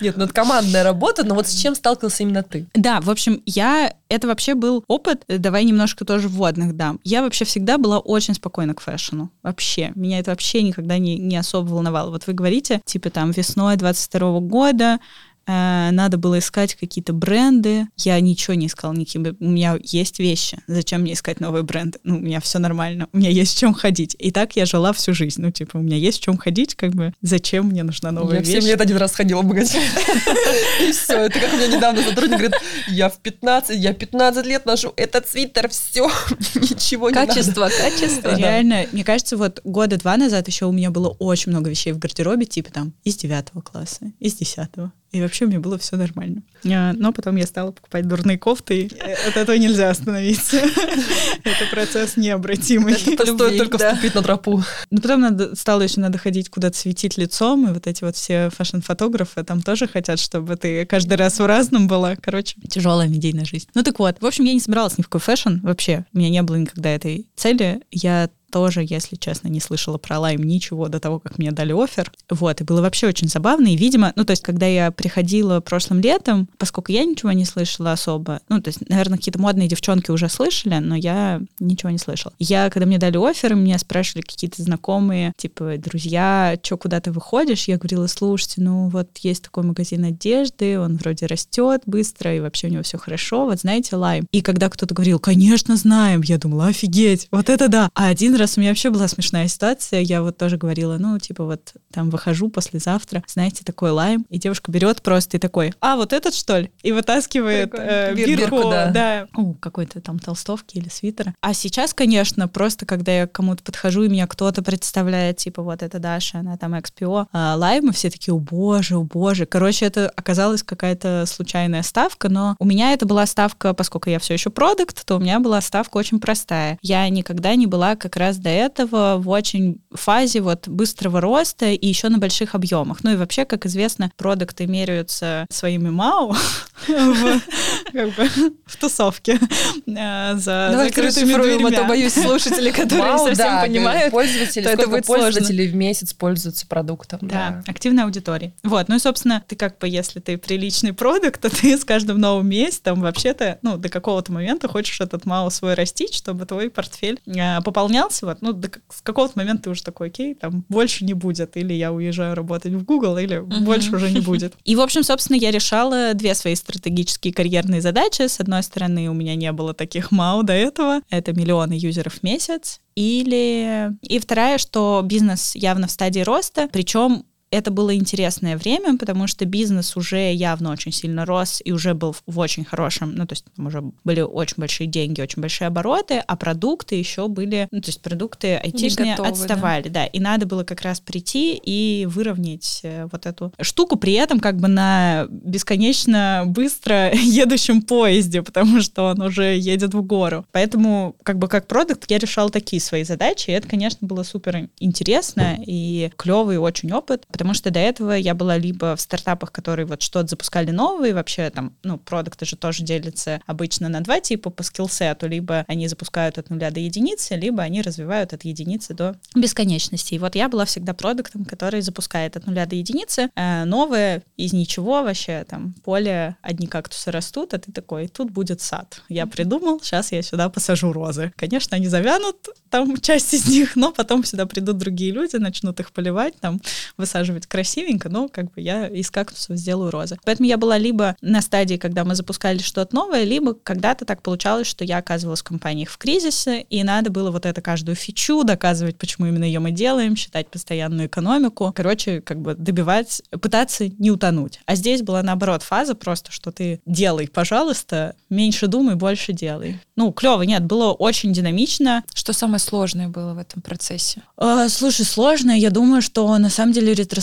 [0.00, 2.66] Нет, ну это командная работа, но вот с чем сталкивался именно ты?
[2.74, 3.92] Да, в общем, я...
[4.08, 7.00] Это вообще был опыт, давай немного немножко тоже вводных дам.
[7.02, 9.30] Я вообще всегда была очень спокойна к фэшну.
[9.42, 9.90] Вообще.
[9.96, 12.10] Меня это вообще никогда не, не особо волновало.
[12.10, 17.86] Вот вы говорите, типа там весной 22 года Э, надо было искать какие-то бренды.
[17.98, 19.34] Я ничего не искала, никакие.
[19.40, 20.58] У меня есть вещи.
[20.66, 21.98] Зачем мне искать новые бренды?
[22.04, 23.08] Ну, у меня все нормально.
[23.12, 24.16] У меня есть в чем ходить.
[24.18, 25.40] И так я жила всю жизнь.
[25.42, 28.48] Ну, типа, у меня есть в чем ходить, как бы, зачем мне нужна новая вещь?
[28.48, 29.80] Я в 7 лет один раз ходила в магазин.
[30.80, 31.14] И все.
[31.14, 32.54] Это как у меня недавно сотрудник говорит,
[32.88, 36.10] я в 15, я 15 лет ношу этот свитер, все,
[36.54, 38.36] ничего не Качество, качество.
[38.36, 41.98] Реально, мне кажется, вот года два назад еще у меня было очень много вещей в
[41.98, 44.92] гардеробе, типа там из девятого класса, из десятого.
[45.12, 46.42] И вообще мне было все нормально.
[46.64, 48.90] А, но потом я стала покупать дурные кофты, и
[49.28, 50.56] от этого нельзя остановиться.
[51.44, 52.94] Это процесс необратимый.
[52.94, 54.62] Это стоит только вступить на тропу.
[54.90, 58.48] Но потом надо, стало еще надо ходить куда-то светить лицом, и вот эти вот все
[58.50, 62.16] fashion фотографы там тоже хотят, чтобы ты каждый раз в разном была.
[62.16, 63.68] Короче, тяжелая медийная жизнь.
[63.74, 66.06] Ну так вот, в общем, я не собиралась ни в какой fashion вообще.
[66.14, 67.82] У меня не было никогда этой цели.
[67.90, 72.12] Я тоже, если честно, не слышала про Лайм ничего до того, как мне дали офер.
[72.30, 73.68] Вот, и было вообще очень забавно.
[73.68, 77.92] И, видимо, ну, то есть, когда я приходила прошлым летом, поскольку я ничего не слышала
[77.92, 82.34] особо, ну, то есть, наверное, какие-то модные девчонки уже слышали, но я ничего не слышала.
[82.38, 87.68] Я, когда мне дали офер, меня спрашивали какие-то знакомые, типа, друзья, что, куда ты выходишь?
[87.68, 92.66] Я говорила, слушайте, ну, вот есть такой магазин одежды, он вроде растет быстро, и вообще
[92.66, 94.26] у него все хорошо, вот знаете, Лайм.
[94.30, 97.88] И когда кто-то говорил, конечно, знаем, я думала, офигеть, вот это да.
[97.94, 100.00] А один раз у меня вообще была смешная ситуация.
[100.00, 104.70] Я вот тоже говорила, ну, типа вот там выхожу послезавтра, знаете, такой лайм, и девушка
[104.70, 106.70] берет просто и такой, а, вот этот что ли?
[106.82, 108.90] И вытаскивает э, бирку, Бирку, да.
[108.90, 111.34] да, ну, какой-то там толстовки или свитера.
[111.40, 115.82] А сейчас, конечно, просто когда я к кому-то подхожу, и меня кто-то представляет, типа, вот
[115.82, 119.46] это Даша, она там XPO, а, лайм, и все такие, о боже, о боже.
[119.46, 124.34] Короче, это оказалась какая-то случайная ставка, но у меня это была ставка, поскольку я все
[124.34, 126.78] еще продукт, то у меня была ставка очень простая.
[126.82, 131.86] Я никогда не была как раз до этого в очень фазе вот быстрого роста и
[131.86, 133.04] еще на больших объемах.
[133.04, 136.34] Ну и вообще, как известно, продукты меряются своими МАУ.
[138.66, 139.38] В тусовке
[139.86, 141.88] э, за Давай закрытыми расшифруем, а то дверьми.
[141.88, 144.12] боюсь слушатели, которые Вау, совсем да, понимают.
[144.12, 145.24] Пользователи, это сколько сложно.
[145.24, 147.18] пользователей в месяц пользуются продуктом.
[147.22, 148.52] Да, активная аудитория.
[148.62, 152.18] Вот, ну и, собственно, ты как бы, если ты приличный продукт, то ты с каждым
[152.18, 157.20] новым месяцем вообще-то, ну, до какого-то момента хочешь этот мало свой растить, чтобы твой портфель
[157.26, 158.26] э, пополнялся.
[158.26, 161.72] Вот, ну, до с какого-то момента ты уже такой, окей, там больше не будет, или
[161.72, 164.54] я уезжаю работать в Google, или больше уже не будет.
[164.64, 168.26] И, в общем, собственно, я решала две свои стратегические карьерные задачи.
[168.26, 171.00] С одной стороны, у меня не было таких МАУ до этого.
[171.10, 172.80] Это миллионы юзеров в месяц.
[172.94, 173.90] Или...
[174.02, 179.44] И вторая, что бизнес явно в стадии роста, причем это было интересное время, потому что
[179.44, 183.34] бизнес уже явно очень сильно рос и уже был в- в очень хорошем, ну, то
[183.34, 187.80] есть там уже были очень большие деньги, очень большие обороты, а продукты еще были, ну,
[187.80, 189.34] то есть продукты айтишные готовы, да.
[189.34, 190.06] отставали, да.
[190.06, 194.56] и надо было как раз прийти и выровнять э, вот эту штуку, при этом как
[194.56, 200.46] бы на бесконечно быстро едущем поезде, потому что он уже едет в гору.
[200.52, 204.70] Поэтому как бы как продукт я решал такие свои задачи, и это, конечно, было супер
[204.78, 209.84] интересно и клевый очень опыт, потому что до этого я была либо в стартапах, которые
[209.84, 214.50] вот что-то запускали новые, вообще там, ну, продукты же тоже делятся обычно на два типа
[214.50, 219.16] по скиллсету, либо они запускают от нуля до единицы, либо они развивают от единицы до
[219.34, 220.14] бесконечности.
[220.14, 224.52] И вот я была всегда продуктом, который запускает от нуля до единицы, э, новое из
[224.52, 229.02] ничего вообще, там, поле, одни кактусы растут, а ты такой, тут будет сад.
[229.08, 231.32] Я придумал, сейчас я сюда посажу розы.
[231.36, 232.36] Конечно, они завянут,
[232.70, 236.60] там часть из них, но потом сюда придут другие люди, начнут их поливать, там,
[236.96, 240.18] высаживать красивенько, но как бы я из кактусов сделаю розы.
[240.24, 244.66] Поэтому я была либо на стадии, когда мы запускали что-то новое, либо когда-то так получалось,
[244.66, 248.96] что я оказывалась в компаниях в кризисе, и надо было вот это каждую фичу доказывать,
[248.96, 251.72] почему именно ее мы делаем, считать постоянную экономику.
[251.74, 254.60] Короче, как бы добивать, пытаться не утонуть.
[254.66, 259.80] А здесь была наоборот фаза просто, что ты делай, пожалуйста, меньше думай, больше делай.
[259.96, 264.22] Ну, клево, нет, было очень динамично, Что самое сложное было в этом процессе?
[264.36, 265.50] а, Слушай, сложно.
[265.52, 267.21] Я думаю, что на самом деле ретроспективно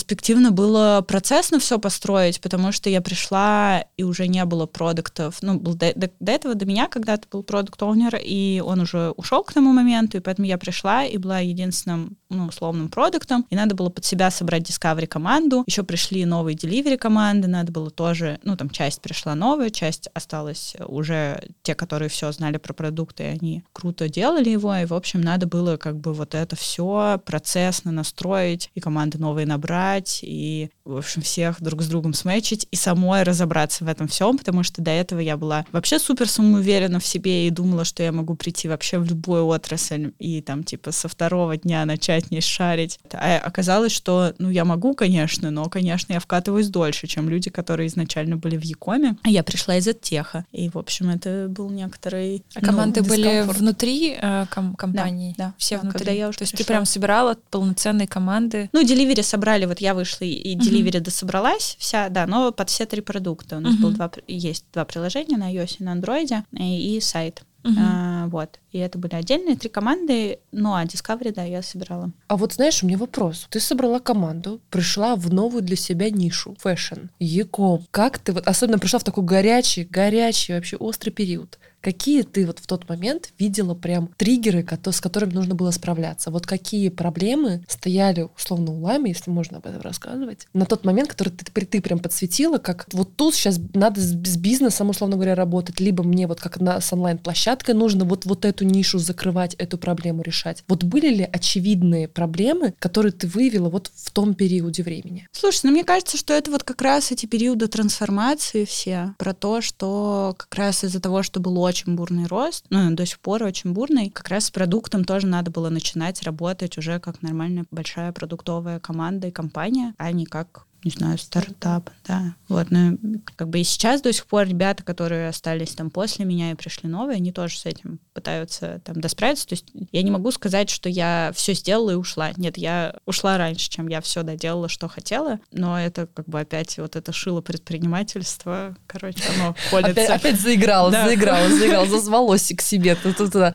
[0.51, 5.37] было процессно все построить, потому что я пришла и уже не было продуктов.
[5.41, 9.11] Ну, был до, до- до этого до меня когда-то был продукт оунер и он уже
[9.11, 13.55] ушел к тому моменту, и поэтому я пришла и была единственным, ну, условным продуктом, и
[13.55, 15.63] надо было под себя собрать Discovery команду.
[15.67, 20.75] Еще пришли новые Delivery команды, надо было тоже, ну, там часть пришла новая, часть осталась
[20.87, 25.21] уже те, которые все знали про продукты, и они круто делали его, и, в общем,
[25.21, 29.78] надо было как бы вот это все процессно настроить, и команды новые набрать,
[30.21, 34.63] и, в общем, всех друг с другом сметчить, и самой разобраться в этом всем, потому
[34.63, 38.35] что до этого я была вообще супер самоуверена в себе и думала, что я могу
[38.35, 42.99] прийти вообще в любую отрасль и там типа со второго дня начать не шарить.
[43.13, 47.87] А оказалось, что, ну, я могу, конечно, но, конечно, я вкатываюсь дольше, чем люди, которые
[47.87, 49.15] изначально были в Якоме.
[49.23, 53.23] А Я пришла из теха, и, в общем, это был некоторый А ну, команды были
[53.23, 53.57] дискомфорт.
[53.59, 55.33] внутри э, ком- компании?
[55.37, 55.99] да, Все да, внутри?
[55.99, 56.73] когда я уже То есть ты пришла.
[56.75, 58.69] прям собирала полноценные команды?
[58.71, 60.55] Ну, Delivery собрали, вот я вышла, и-.
[60.55, 63.57] Delivery дособралась вся, да, но под все три продукта.
[63.57, 63.81] У нас Мгм.
[63.81, 67.43] было два, есть два приложения на iOS и на Android, и, и сайт.
[67.63, 67.77] Мгм.
[67.77, 68.59] А, вот.
[68.71, 72.11] И это были отдельные три команды, ну, а Discovery, да, я собирала.
[72.27, 73.47] А вот знаешь, у меня вопрос.
[73.49, 77.85] Ты собрала команду, пришла в новую для себя нишу, fashion, e-com.
[77.91, 81.57] Как ты вот, особенно пришла в такой горячий, горячий, вообще острый период.
[81.81, 86.29] Какие ты вот в тот момент видела прям триггеры, с которыми нужно было справляться?
[86.29, 91.09] Вот какие проблемы стояли, условно, у Лами, если можно об этом рассказывать, на тот момент,
[91.09, 95.15] который ты, ты, ты прям подсветила, как вот тут сейчас надо с, с бизнесом, условно
[95.15, 99.55] говоря, работать, либо мне вот как на, с онлайн-площадкой нужно вот, вот эту нишу закрывать,
[99.55, 100.63] эту проблему решать.
[100.67, 105.27] Вот были ли очевидные проблемы, которые ты выявила вот в том периоде времени?
[105.31, 109.61] Слушай, ну мне кажется, что это вот как раз эти периоды трансформации все, про то,
[109.61, 113.73] что как раз из-за того, что был очень бурный рост, ну, до сих пор очень
[113.73, 118.79] бурный, как раз с продуктом тоже надо было начинать работать уже как нормальная большая продуктовая
[118.79, 122.35] команда и компания, а не как не знаю, стартап, да.
[122.47, 122.97] Вот, ну,
[123.35, 126.89] как бы и сейчас до сих пор ребята, которые остались там после меня и пришли
[126.89, 129.47] новые, они тоже с этим пытаются там досправиться.
[129.47, 132.31] То есть я не могу сказать, что я все сделала и ушла.
[132.37, 136.77] Нет, я ушла раньше, чем я все доделала, что хотела, но это как бы опять
[136.77, 140.13] вот это шило предпринимательства, короче, оно колется.
[140.13, 141.05] Опять, заиграла, да.
[141.05, 142.97] заиграла, заиграла, зазвалось к себе.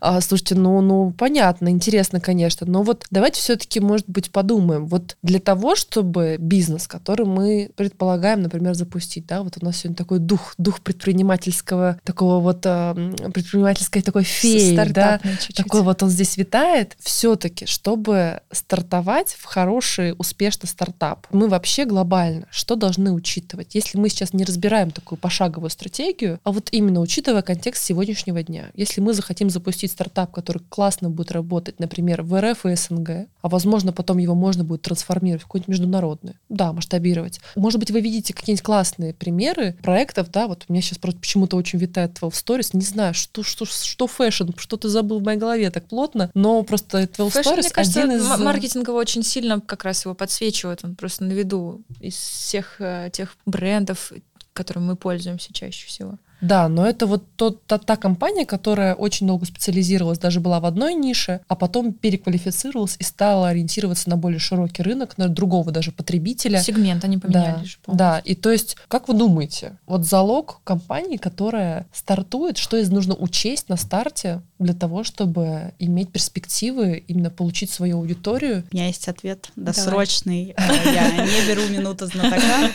[0.00, 4.86] А, слушайте, ну, ну, понятно, интересно, конечно, но вот давайте все-таки, может быть, подумаем.
[4.86, 9.26] Вот для того, чтобы бизнес, который который мы предполагаем, например, запустить.
[9.26, 9.42] Да?
[9.42, 15.20] Вот у нас сегодня такой дух, дух предпринимательского, такого вот э, предпринимательской такой феи, да?
[15.22, 15.56] Чуть-чуть.
[15.56, 16.96] такой вот он здесь витает.
[16.98, 23.76] Все-таки, чтобы стартовать в хороший, успешный стартап, мы вообще глобально что должны учитывать?
[23.76, 28.70] Если мы сейчас не разбираем такую пошаговую стратегию, а вот именно учитывая контекст сегодняшнего дня,
[28.74, 33.48] если мы захотим запустить стартап, который классно будет работать, например, в РФ и СНГ, а
[33.48, 37.40] возможно потом его можно будет трансформировать в какой-нибудь международный, да, масштабировать масштабировать.
[37.56, 41.56] Может быть, вы видите какие-нибудь классные примеры проектов, да, вот у меня сейчас просто почему-то
[41.56, 45.38] очень витает 12 Stories, не знаю, что, что, что fashion, что ты забыл в моей
[45.38, 48.40] голове так плотно, но просто 12 fashion, Stories мне кажется, один из...
[48.40, 53.36] маркетингово очень сильно как раз его подсвечивает, он просто на виду из всех э, тех
[53.46, 54.12] брендов,
[54.52, 56.18] которыми мы пользуемся чаще всего.
[56.44, 60.66] Да, но это вот тот, та, та компания, которая очень долго специализировалась, даже была в
[60.66, 65.90] одной нише, а потом переквалифицировалась и стала ориентироваться на более широкий рынок, на другого даже
[65.90, 66.60] потребителя.
[66.60, 67.60] Сегмент они поменяли.
[67.60, 72.76] Да, же, да, и то есть, как вы думаете, вот залог компании, которая стартует, что
[72.76, 78.64] из нужно учесть на старте для того, чтобы иметь перспективы, именно получить свою аудиторию?
[78.70, 80.54] У меня есть ответ досрочный.
[80.56, 80.94] Давай.
[80.94, 82.70] Я не беру минуту знатока.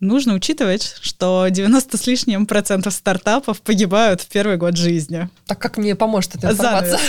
[0.00, 5.28] Нужно учитывать, что 90 с лишним процентов стартапов погибают в первый год жизни.
[5.46, 7.00] Так как мне поможет эта информация?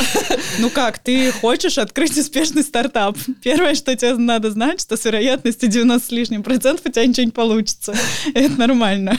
[0.59, 3.17] Ну как, ты хочешь открыть успешный стартап.
[3.41, 7.25] Первое, что тебе надо знать, что с вероятностью 90 с лишним процентов у тебя ничего
[7.25, 7.93] не получится.
[8.33, 9.17] Это нормально.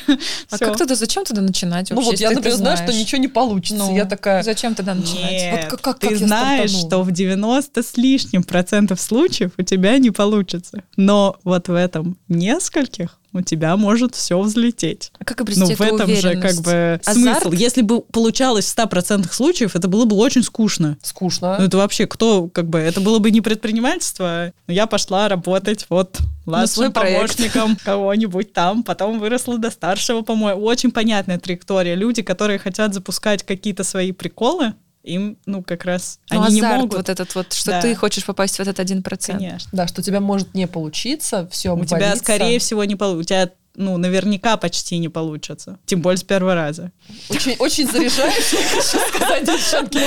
[0.50, 1.90] А как тогда, зачем тогда начинать?
[1.90, 3.76] Ну вот я, например, знаю, что ничего не получится.
[3.76, 4.42] Ну, я такая...
[4.42, 5.30] Зачем тогда начинать?
[5.30, 9.98] Нет, вот как, как, ты знаешь, что в 90 с лишним процентов случаев у тебя
[9.98, 10.84] не получится.
[10.96, 15.12] Но вот в этом нескольких у тебя может все взлететь.
[15.18, 17.42] А как обрести Ну, в этом же как бы Азарт?
[17.42, 17.52] смысл.
[17.52, 20.98] Если бы получалось в 100% случаев, это было бы очень скучно.
[21.02, 21.56] Скучно.
[21.58, 24.52] Ну, это вообще кто, как бы, это было бы не предпринимательство.
[24.66, 30.62] Я пошла работать вот младшим помощником кого-нибудь там, потом выросла до старшего, по-моему.
[30.62, 31.94] Очень понятная траектория.
[31.94, 36.80] Люди, которые хотят запускать какие-то свои приколы, им, ну, как раз ну, они азарт не
[36.82, 36.96] могут.
[36.98, 37.80] вот этот вот, что да.
[37.80, 39.40] ты хочешь попасть в этот один процент.
[39.40, 39.68] Конечно.
[39.72, 43.20] Да, что у тебя может не получиться, все У тебя, скорее всего, не получится.
[43.20, 45.78] У тебя ну, наверняка почти не получится.
[45.86, 46.92] Тем более с первого раза.
[47.28, 49.98] Очень, очень заряжаешь, я хочу сказать, девчонки.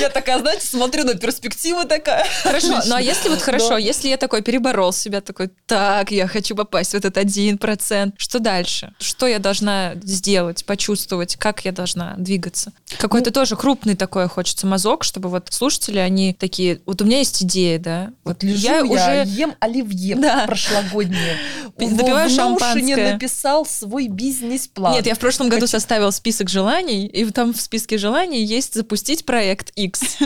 [0.00, 2.26] Я такая, знаете, смотрю на перспективу такая.
[2.42, 6.56] Хорошо, ну а если вот хорошо, если я такой переборол себя, такой, так, я хочу
[6.56, 8.94] попасть в этот один процент, что дальше?
[8.98, 12.72] Что я должна сделать, почувствовать, как я должна двигаться?
[12.98, 17.18] Какой-то ну, тоже крупный такой хочется мазок, чтобы вот слушатели, они такие, вот у меня
[17.18, 18.10] есть идея, да.
[18.24, 21.27] Вот лежу я, уже ем оливье прошлогодний.
[21.76, 23.12] Допиваю шампанское.
[23.12, 24.94] написал свой бизнес-план.
[24.94, 29.24] Нет, я в прошлом году составил список желаний, и там в списке желаний есть запустить
[29.24, 30.18] проект X.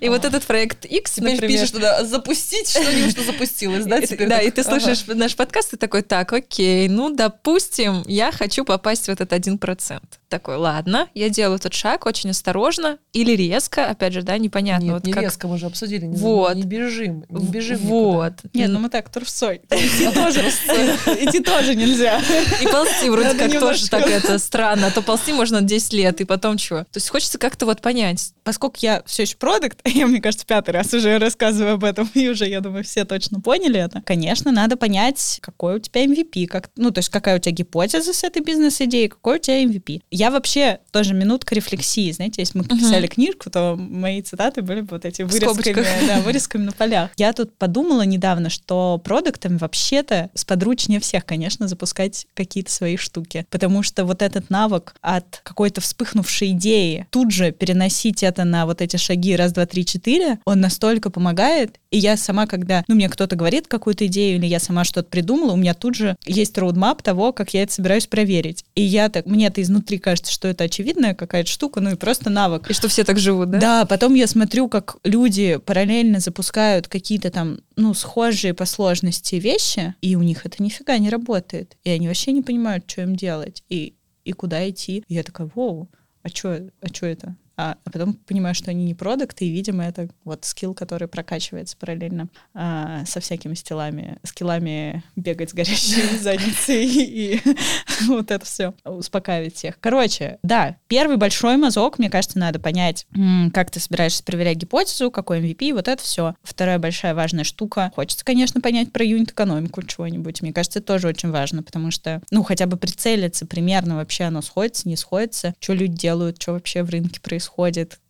[0.00, 4.00] И вот этот проект X, Теперь пишешь туда, запустить что-нибудь, что запустилось, да?
[4.28, 9.06] Да, и ты слушаешь наш подкаст, и такой, так, окей, ну, допустим, я хочу попасть
[9.06, 14.12] в этот один процент такой, ладно, я делаю этот шаг очень осторожно или резко, опять
[14.12, 14.84] же, да, непонятно.
[14.84, 15.22] Нет, вот не как...
[15.22, 16.54] резко, мы же обсудили, не, вот.
[16.54, 18.32] не бежим, не бежим Вот.
[18.44, 18.50] Никуда.
[18.52, 19.62] Нет, ну мы так, трусой.
[19.70, 22.20] Идти тоже, идти тоже нельзя.
[22.62, 26.24] И ползти вроде как тоже так это странно, а то ползти можно 10 лет, и
[26.24, 26.80] потом чего?
[26.80, 28.32] То есть хочется как-то вот понять.
[28.44, 32.28] Поскольку я все еще продукт, я, мне кажется, пятый раз уже рассказываю об этом, и
[32.28, 34.02] уже, я думаю, все точно поняли это.
[34.04, 38.12] Конечно, надо понять, какой у тебя MVP, как, ну, то есть какая у тебя гипотеза
[38.12, 40.02] с этой бизнес-идеей, какой у тебя MVP.
[40.18, 42.10] Я вообще тоже минутка рефлексии.
[42.10, 46.64] Знаете, если мы писали книжку, то мои цитаты были бы вот эти вырезками, да, вырезками
[46.64, 47.10] на полях.
[47.16, 53.46] Я тут подумала недавно, что продуктам вообще-то сподручнее всех, конечно, запускать какие-то свои штуки.
[53.48, 58.82] Потому что вот этот навык от какой-то вспыхнувшей идеи тут же переносить это на вот
[58.82, 61.78] эти шаги раз, два, три, четыре, он настолько помогает.
[61.92, 65.52] И я сама, когда, ну, мне кто-то говорит какую-то идею, или я сама что-то придумала,
[65.52, 68.64] у меня тут же есть роудмап того, как я это собираюсь проверить.
[68.74, 72.30] И я так, мне это изнутри кажется, что это очевидная какая-то штука, ну и просто
[72.30, 72.70] навык.
[72.70, 73.58] И что все так живут, да?
[73.60, 79.94] Да, потом я смотрю, как люди параллельно запускают какие-то там, ну, схожие по сложности вещи,
[80.00, 81.76] и у них это нифига не работает.
[81.84, 85.04] И они вообще не понимают, что им делать и, и куда идти.
[85.08, 85.90] И я такая, воу,
[86.22, 87.36] а что а чё это?
[87.58, 91.76] А, а потом понимаю, что они не продукты, и, видимо, это вот скилл, который прокачивается
[91.76, 97.42] параллельно а, со всякими стилами, скиллами бегать с горящей задницей и
[98.06, 99.80] вот это все, успокаивать всех.
[99.80, 103.08] Короче, да, первый большой мазок, мне кажется, надо понять,
[103.52, 106.36] как ты собираешься проверять гипотезу, какой MVP, вот это все.
[106.44, 107.90] Вторая большая важная штука.
[107.96, 110.42] Хочется, конечно, понять про юнит-экономику чего-нибудь.
[110.42, 114.42] Мне кажется, это тоже очень важно, потому что, ну, хотя бы прицелиться примерно вообще оно
[114.42, 117.47] сходится, не сходится, что люди делают, что вообще в рынке происходит,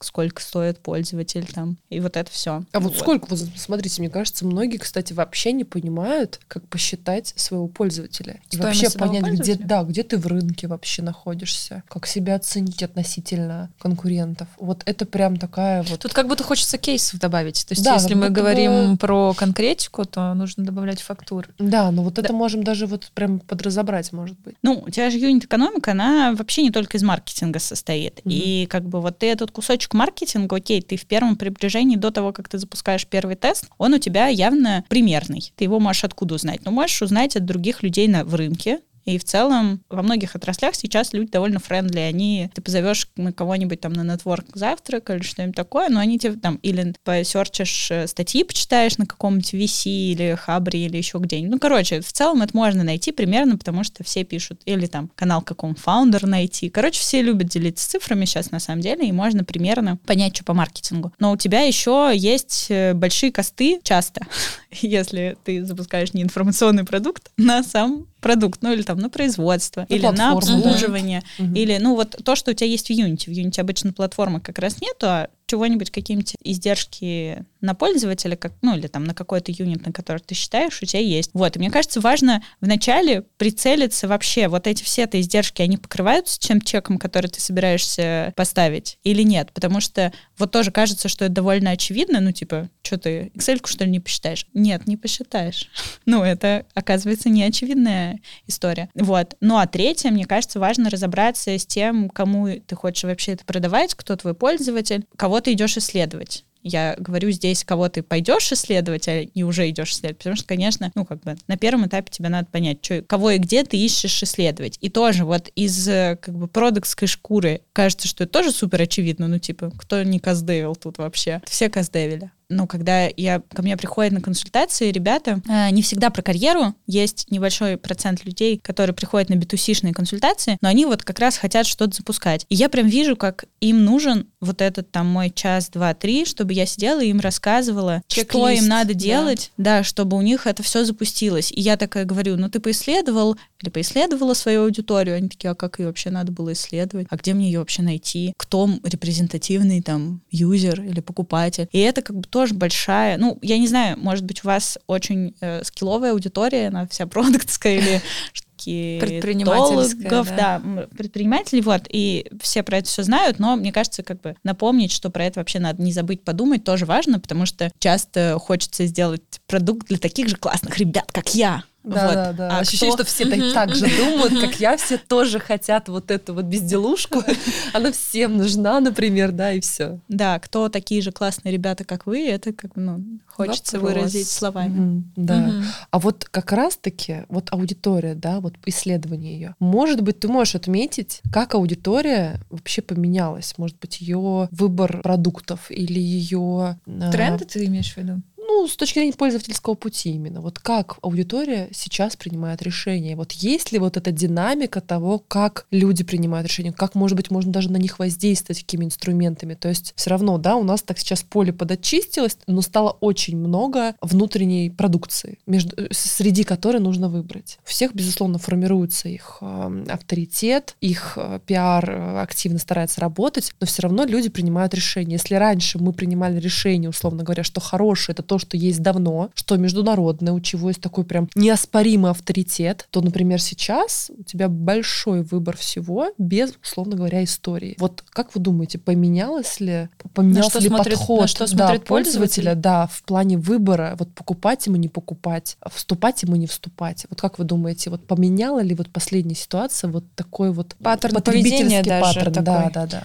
[0.00, 2.64] сколько стоит пользователь там, и вот это все.
[2.72, 2.98] А вот, вот.
[2.98, 8.40] сколько, вот смотрите, мне кажется, многие, кстати, вообще не понимают, как посчитать своего пользователя.
[8.50, 13.70] И вообще понять, где, да, где ты в рынке вообще находишься, как себя оценить относительно
[13.78, 14.48] конкурентов.
[14.58, 16.00] Вот это прям такая вот...
[16.00, 17.66] Тут как будто хочется кейсов добавить.
[17.66, 18.98] То есть да, если мы говорим бы...
[18.98, 21.48] про конкретику, то нужно добавлять фактуры.
[21.58, 22.22] Да, но вот да.
[22.22, 24.56] это можем даже вот прям подразобрать, может быть.
[24.62, 28.20] Ну, у тебя же юнит-экономика, она вообще не только из маркетинга состоит.
[28.20, 28.32] Mm-hmm.
[28.32, 32.32] И как бы вот ты этот кусочек маркетинга, окей, ты в первом приближении до того,
[32.32, 35.52] как ты запускаешь первый тест, он у тебя явно примерный.
[35.56, 36.60] Ты его можешь откуда узнать?
[36.64, 40.74] Ну, можешь узнать от других людей на, в рынке, и в целом во многих отраслях
[40.74, 42.00] сейчас люди довольно friendly.
[42.00, 46.34] Они, ты позовешь на кого-нибудь там на network завтрак или что-нибудь такое, но они тебе
[46.34, 51.50] там или посерчишь э, статьи, почитаешь на каком-нибудь VC или Хабре или еще где-нибудь.
[51.50, 54.60] Ну, короче, в целом это можно найти примерно, потому что все пишут.
[54.66, 56.68] Или там канал какого-нибудь фаундера найти.
[56.68, 60.52] Короче, все любят делиться цифрами сейчас на самом деле, и можно примерно понять, что по
[60.52, 61.12] маркетингу.
[61.18, 64.26] Но у тебя еще есть э, большие косты часто,
[64.70, 69.94] если ты запускаешь не информационный продукт, на сам продукт, ну или там на производство, на
[69.94, 70.32] или платформу.
[70.32, 71.54] на обслуживание, угу.
[71.54, 73.26] или ну вот то, что у тебя есть в юните.
[73.26, 78.76] В юните обычно платформы как раз нету, а чего-нибудь, какие-нибудь издержки на пользователя, как, ну,
[78.76, 81.30] или там на какой-то юнит, на который ты считаешь, у тебя есть.
[81.32, 86.38] Вот, и мне кажется, важно вначале прицелиться вообще, вот эти все это издержки, они покрываются
[86.38, 89.50] тем чеком, который ты собираешься поставить или нет?
[89.52, 93.84] Потому что вот тоже кажется, что это довольно очевидно, ну, типа, что ты, Excel, что
[93.84, 94.46] ли, не посчитаешь?
[94.54, 95.68] Нет, не посчитаешь.
[96.06, 98.88] ну, это, оказывается, не очевидная история.
[98.94, 99.34] Вот.
[99.40, 103.94] Ну, а третье, мне кажется, важно разобраться с тем, кому ты хочешь вообще это продавать,
[103.94, 106.44] кто твой пользователь, кого кого ты идешь исследовать.
[106.64, 110.90] Я говорю здесь, кого ты пойдешь исследовать, а не уже идешь исследовать, потому что, конечно,
[110.96, 114.20] ну, как бы на первом этапе тебе надо понять, что, кого и где ты ищешь
[114.20, 114.78] исследовать.
[114.80, 119.38] И тоже вот из, как бы, продуктской шкуры кажется, что это тоже супер очевидно, ну,
[119.38, 121.40] типа, кто не каздевил тут вообще?
[121.46, 126.22] Все каздевили ну, когда я, ко мне приходят на консультации ребята, э, не всегда про
[126.22, 131.36] карьеру, есть небольшой процент людей, которые приходят на B2C-шные консультации, но они вот как раз
[131.36, 132.46] хотят что-то запускать.
[132.48, 136.52] И я прям вижу, как им нужен вот этот там мой час, два, три, чтобы
[136.52, 139.78] я сидела и им рассказывала, что им надо делать, да.
[139.78, 141.52] да, чтобы у них это все запустилось.
[141.52, 145.78] И я такая говорю, ну ты поисследовал или поисследовала свою аудиторию, они такие, а как
[145.78, 150.80] ее вообще надо было исследовать, а где мне ее вообще найти, кто репрезентативный там юзер
[150.82, 151.68] или покупатель.
[151.72, 155.34] И это как бы тоже большая, ну, я не знаю, может быть, у вас очень
[155.40, 158.00] э, скилловая аудитория, она вся продуктская или
[159.00, 160.60] предпринимательская, да.
[160.64, 164.92] да, предпринимателей, вот, и все про это все знают, но мне кажется, как бы напомнить,
[164.92, 169.40] что про это вообще надо не забыть подумать, тоже важно, потому что часто хочется сделать
[169.48, 172.14] продукт для таких же классных ребят, как я, да, вот.
[172.14, 172.56] да, да.
[172.56, 173.04] А Ощущение, кто...
[173.04, 177.22] что все так, так же думают, как я, все тоже хотят вот эту вот безделушку.
[177.72, 180.00] Она всем нужна, например, да, и все.
[180.08, 183.94] Да, кто такие же классные ребята, как вы, это как ну, хочется Вопрос.
[183.94, 184.78] выразить словами.
[184.78, 185.38] Угу, да.
[185.38, 185.64] Угу.
[185.90, 189.54] А вот как раз-таки вот аудитория, да, вот исследование ее.
[189.58, 193.54] Может быть, ты можешь отметить, как аудитория вообще поменялась.
[193.56, 196.78] Может быть, ее выбор продуктов или ее...
[196.86, 198.22] А, Тренды ты имеешь в виду?
[198.48, 200.40] Ну, с точки зрения пользовательского пути именно.
[200.40, 203.14] Вот как аудитория сейчас принимает решения?
[203.14, 206.72] Вот есть ли вот эта динамика того, как люди принимают решения?
[206.72, 209.52] Как, может быть, можно даже на них воздействовать какими инструментами?
[209.52, 213.94] То есть все равно, да, у нас так сейчас поле подочистилось, но стало очень много
[214.00, 217.58] внутренней продукции, между, э, среди которой нужно выбрать.
[217.66, 223.66] У всех, безусловно, формируется их э, авторитет, их э, пиар э, активно старается работать, но
[223.66, 225.12] все равно люди принимают решения.
[225.12, 229.56] Если раньше мы принимали решение, условно говоря, что хорошее— это то, что есть давно, что
[229.56, 235.56] международное, у чего есть такой прям неоспоримый авторитет, то, например, сейчас у тебя большой выбор
[235.56, 237.76] всего без, условно говоря, истории.
[237.78, 242.54] Вот как вы думаете, поменялось ли, поменялся ли смотрит, подход на что да, пользователя, пользователя,
[242.54, 247.06] да, в плане выбора, вот покупать ему, не покупать, вступать ему, не вступать?
[247.08, 251.82] Вот как вы думаете, вот поменяла ли вот последняя ситуация вот такой вот паттерн поведения
[251.82, 252.32] даже паттерн?
[252.32, 252.44] такой.
[252.44, 253.02] Да, да, да.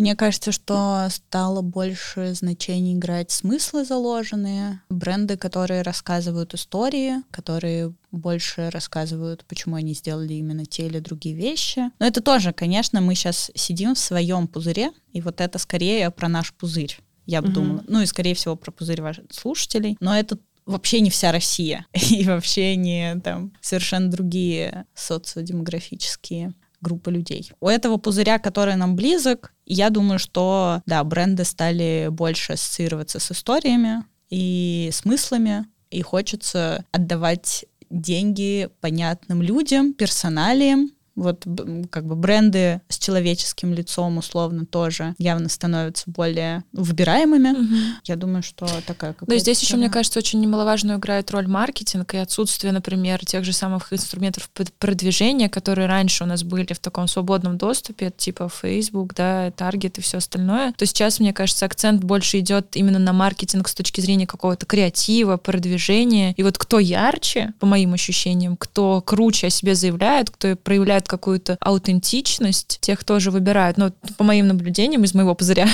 [0.00, 8.70] Мне кажется, что стало больше значений играть смыслы заложенные, бренды, которые рассказывают истории, которые больше
[8.70, 11.90] рассказывают, почему они сделали именно те или другие вещи.
[11.98, 16.28] Но это тоже, конечно, мы сейчас сидим в своем пузыре, и вот это скорее про
[16.28, 17.54] наш пузырь я бы угу.
[17.54, 17.84] думала.
[17.86, 19.96] Ну и, скорее всего, про пузырь ваших слушателей.
[20.00, 21.86] Но это вообще не вся Россия.
[22.10, 27.52] И вообще не там совершенно другие социодемографические группы людей.
[27.60, 33.30] У этого пузыря, который нам близок, я думаю, что, да, бренды стали больше ассоциироваться с
[33.32, 41.44] историями и смыслами, и хочется отдавать деньги понятным людям, персоналиям, вот
[41.90, 47.50] как бы бренды с человеческим лицом условно тоже явно становятся более выбираемыми.
[47.50, 47.76] Угу.
[48.04, 49.26] Я думаю, что такая какая-то...
[49.26, 53.52] Да, здесь еще, мне кажется, очень немаловажную играет роль маркетинг и отсутствие, например, тех же
[53.52, 59.48] самых инструментов продвижения, которые раньше у нас были в таком свободном доступе, типа Facebook, да,
[59.48, 60.72] Target и все остальное.
[60.72, 65.36] То сейчас, мне кажется, акцент больше идет именно на маркетинг с точки зрения какого-то креатива,
[65.36, 66.34] продвижения.
[66.36, 71.56] И вот кто ярче, по моим ощущениям, кто круче о себе заявляет, кто проявляет какую-то
[71.60, 73.76] аутентичность, тех тоже выбирают.
[73.76, 75.68] Но по моим наблюдениям из моего пузыря,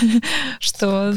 [0.58, 1.14] что...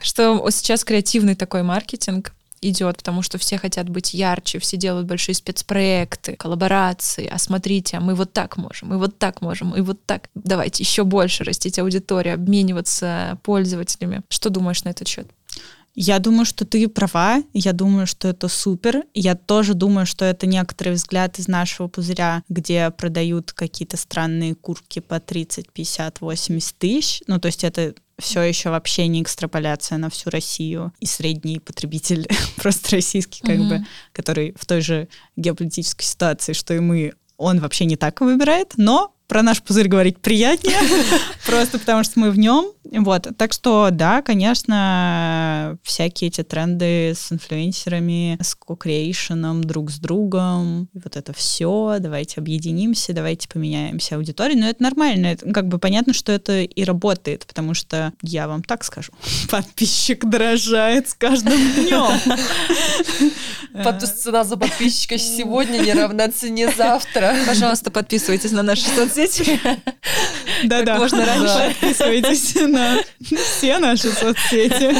[0.00, 2.32] Что сейчас креативный такой маркетинг
[2.68, 7.28] идет, потому что все хотят быть ярче, все делают большие спецпроекты, коллаборации.
[7.30, 10.28] А смотрите, а мы вот так можем, и вот так можем, и вот так.
[10.34, 14.22] Давайте еще больше растить аудиторию, обмениваться пользователями.
[14.28, 15.28] Что думаешь на этот счет?
[15.94, 19.04] Я думаю, что ты права, я думаю, что это супер.
[19.14, 24.98] Я тоже думаю, что это некоторый взгляд из нашего пузыря, где продают какие-то странные куртки
[24.98, 27.22] по 30, 50, 80 тысяч.
[27.28, 32.28] Ну, то есть это все еще вообще не экстраполяция на всю Россию и средний потребитель
[32.56, 33.68] просто российский, как mm-hmm.
[33.68, 38.74] бы, который в той же геополитической ситуации, что и мы, он вообще не так выбирает,
[38.76, 40.76] но про наш пузырь говорить приятнее,
[41.46, 42.66] просто потому что мы в нем.
[42.84, 43.26] Вот.
[43.36, 51.16] Так что, да, конечно, всякие эти тренды с инфлюенсерами, с кокреейшеном, друг с другом, вот
[51.16, 54.60] это все, давайте объединимся, давайте поменяемся аудиторией.
[54.60, 58.62] Но это нормально, это, как бы понятно, что это и работает, потому что я вам
[58.62, 59.12] так скажу,
[59.50, 62.12] подписчик дорожает с каждым днем.
[64.24, 67.34] Цена за подписчика сегодня не равна цене завтра.
[67.46, 69.13] Пожалуйста, подписывайтесь на наши соцсети.
[70.64, 70.98] Да-да.
[70.98, 71.74] Можно раньше.
[71.80, 74.94] Подписывайтесь на все наши соцсети.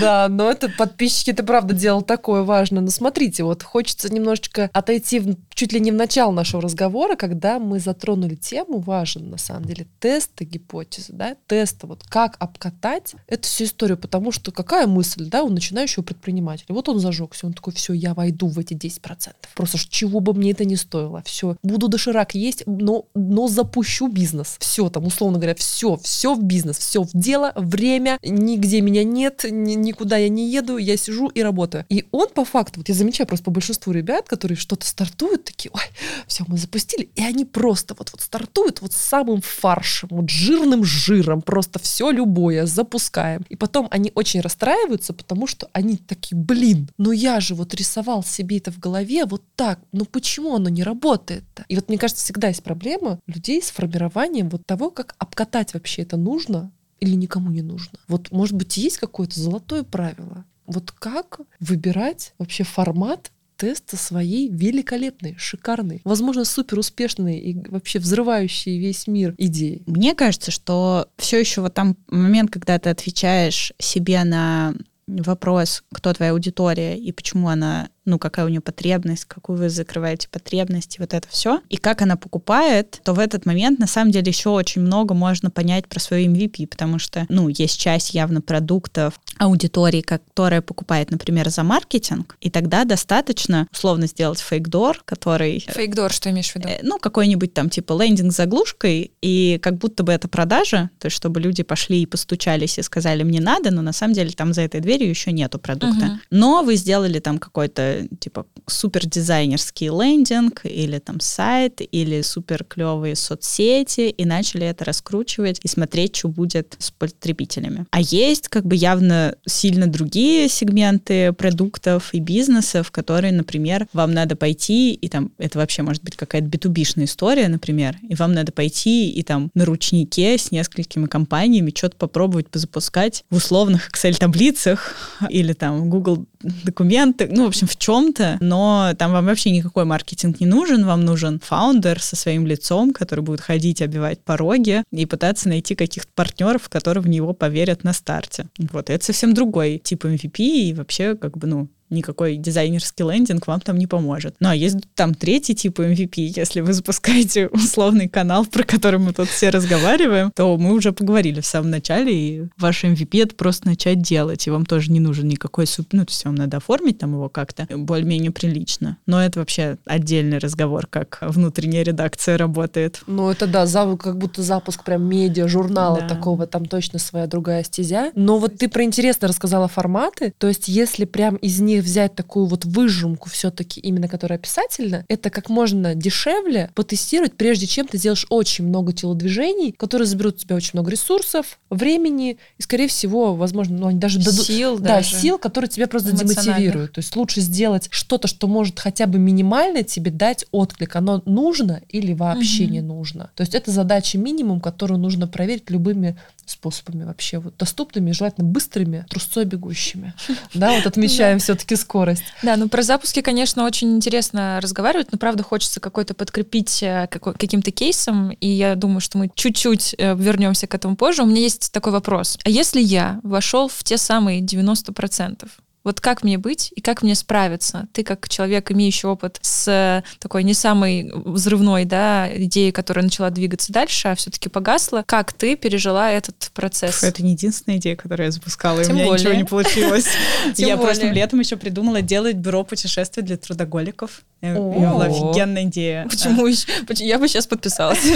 [0.00, 2.82] Да, но это подписчики, это правда дело такое важное.
[2.82, 7.58] Но смотрите, вот хочется немножечко отойти в, чуть ли не в начало нашего разговора, когда
[7.58, 13.44] мы затронули тему, важен на самом деле, тесты гипотезы, да, тесты, вот как обкатать эту
[13.48, 17.72] всю историю, потому что какая мысль, да, у начинающего предпринимателя, вот он зажегся, он такой,
[17.72, 19.32] все, я войду в эти 10%.
[19.54, 24.56] Просто чего бы мне это не стоило, все, буду доширак есть, но, но запущу бизнес.
[24.60, 29.44] Все, там, условно говоря, все, все в бизнес, все в дело, время, нигде меня нет,
[29.50, 31.84] ни, никуда я не еду, я сижу и работаю.
[31.88, 35.70] И он по факту, вот я замечаю просто по большинству ребят, которые что-то стартуют, такие,
[35.72, 35.82] ой,
[36.26, 41.40] все, мы запустили, и они просто вот, вот стартуют вот самым фаршем, вот жирным жиром,
[41.40, 43.44] просто все любое запускаем.
[43.48, 48.22] И потом они очень расстраиваются, потому что они такие, блин, ну я же вот рисовал
[48.22, 51.64] себе это в голове вот так, ну почему оно не работает-то?
[51.68, 56.02] И вот мне кажется, всегда есть проблема людей с формированием вот того, как обкатать вообще
[56.02, 57.98] это нужно или никому не нужно.
[58.08, 60.44] Вот, может быть, есть какое-то золотое правило.
[60.66, 68.78] Вот как выбирать вообще формат теста своей великолепной, шикарной, возможно, супер успешной и вообще взрывающей
[68.78, 69.82] весь мир идеи.
[69.86, 74.74] Мне кажется, что все еще вот там момент, когда ты отвечаешь себе на
[75.06, 80.28] вопрос, кто твоя аудитория и почему она ну, какая у нее потребность, какую вы закрываете
[80.28, 81.60] потребность, и вот это все.
[81.68, 85.50] И как она покупает, то в этот момент, на самом деле, еще очень много можно
[85.50, 91.48] понять про свою MVP, потому что, ну, есть часть явно продуктов аудитории, которая покупает, например,
[91.50, 95.64] за маркетинг, и тогда достаточно условно сделать фейк-дор, который...
[95.68, 96.68] Фейк-дор, что имеешь в виду?
[96.68, 101.06] Э, ну, какой-нибудь там типа лендинг с заглушкой, и как будто бы это продажа, то
[101.06, 104.52] есть чтобы люди пошли и постучались и сказали, мне надо, но на самом деле там
[104.52, 106.06] за этой дверью еще нету продукта.
[106.06, 106.18] Uh-huh.
[106.30, 113.16] Но вы сделали там какой-то типа супер дизайнерский лендинг или там сайт или супер клевые
[113.16, 117.86] соцсети и начали это раскручивать и смотреть, что будет с потребителями.
[117.90, 124.36] А есть как бы явно сильно другие сегменты продуктов и бизнесов, которые, например, вам надо
[124.36, 129.10] пойти и там это вообще может быть какая-то битубишная история, например, и вам надо пойти
[129.10, 134.94] и там на ручнике с несколькими компаниями что-то попробовать позапускать в условных Excel таблицах
[135.30, 136.26] или там Google
[136.64, 141.04] документы, ну, в общем, в чем-то, но там вам вообще никакой маркетинг не нужен, вам
[141.04, 146.68] нужен фаундер со своим лицом, который будет ходить, обивать пороги и пытаться найти каких-то партнеров,
[146.68, 148.46] которые в него поверят на старте.
[148.58, 153.60] Вот, это совсем другой тип MVP, и вообще, как бы, ну, никакой дизайнерский лендинг вам
[153.60, 154.36] там не поможет.
[154.40, 156.32] Ну, а есть там третий тип MVP.
[156.36, 161.40] Если вы запускаете условный канал, про который мы тут все разговариваем, то мы уже поговорили
[161.40, 165.28] в самом начале, и ваш MVP— это просто начать делать, и вам тоже не нужен
[165.28, 165.88] никакой суп...
[165.92, 168.98] Ну, то есть вам надо оформить там его как-то более-менее прилично.
[169.06, 173.02] Но это вообще отдельный разговор, как внутренняя редакция работает.
[173.06, 176.08] Ну, это да, за, как будто запуск прям медиа, журнала да.
[176.08, 178.12] такого, там точно своя другая стезя.
[178.14, 182.46] Но вот ты про интересно рассказала форматы, то есть если прям из них взять такую
[182.46, 188.26] вот выжимку все-таки именно, которая описательна, это как можно дешевле потестировать, прежде чем ты сделаешь
[188.30, 193.78] очень много телодвижений, которые заберут у тебя очень много ресурсов, времени и, скорее всего, возможно,
[193.78, 194.46] ну, они даже дадут...
[194.46, 195.16] Сил Да, даже.
[195.16, 196.92] сил, которые тебя просто демотивируют.
[196.92, 200.96] То есть лучше сделать что-то, что может хотя бы минимально тебе дать отклик.
[200.96, 202.72] Оно нужно или вообще угу.
[202.72, 203.30] не нужно.
[203.34, 206.16] То есть это задача минимум, которую нужно проверить любыми
[206.46, 210.14] способами вообще вот доступными, желательно быстрыми, трусцой бегущими.
[210.54, 212.22] Да, вот отмечаем все-таки скорость.
[212.42, 217.70] Да, ну про запуски, конечно, очень интересно разговаривать, но правда хочется какой-то подкрепить э, каким-то
[217.70, 221.22] кейсом, и я думаю, что мы чуть-чуть э, вернемся к этому позже.
[221.22, 222.38] У меня есть такой вопрос.
[222.44, 225.48] А если я вошел в те самые 90%,
[225.86, 227.86] вот как мне быть и как мне справиться?
[227.92, 233.30] Ты как человек, имеющий опыт с э, такой не самой взрывной да, идеей, которая начала
[233.30, 237.04] двигаться дальше, а все-таки погасла, как ты пережила этот процесс?
[237.04, 239.20] Это не единственная идея, которую я запускала, и у меня более.
[239.20, 240.08] ничего не получилось.
[240.56, 244.22] Я прошлым летом еще придумала делать бюро путешествий для трудоголиков.
[244.40, 246.08] У меня была офигенная идея.
[246.10, 246.48] Почему?
[246.96, 248.02] Я бы сейчас подписалась.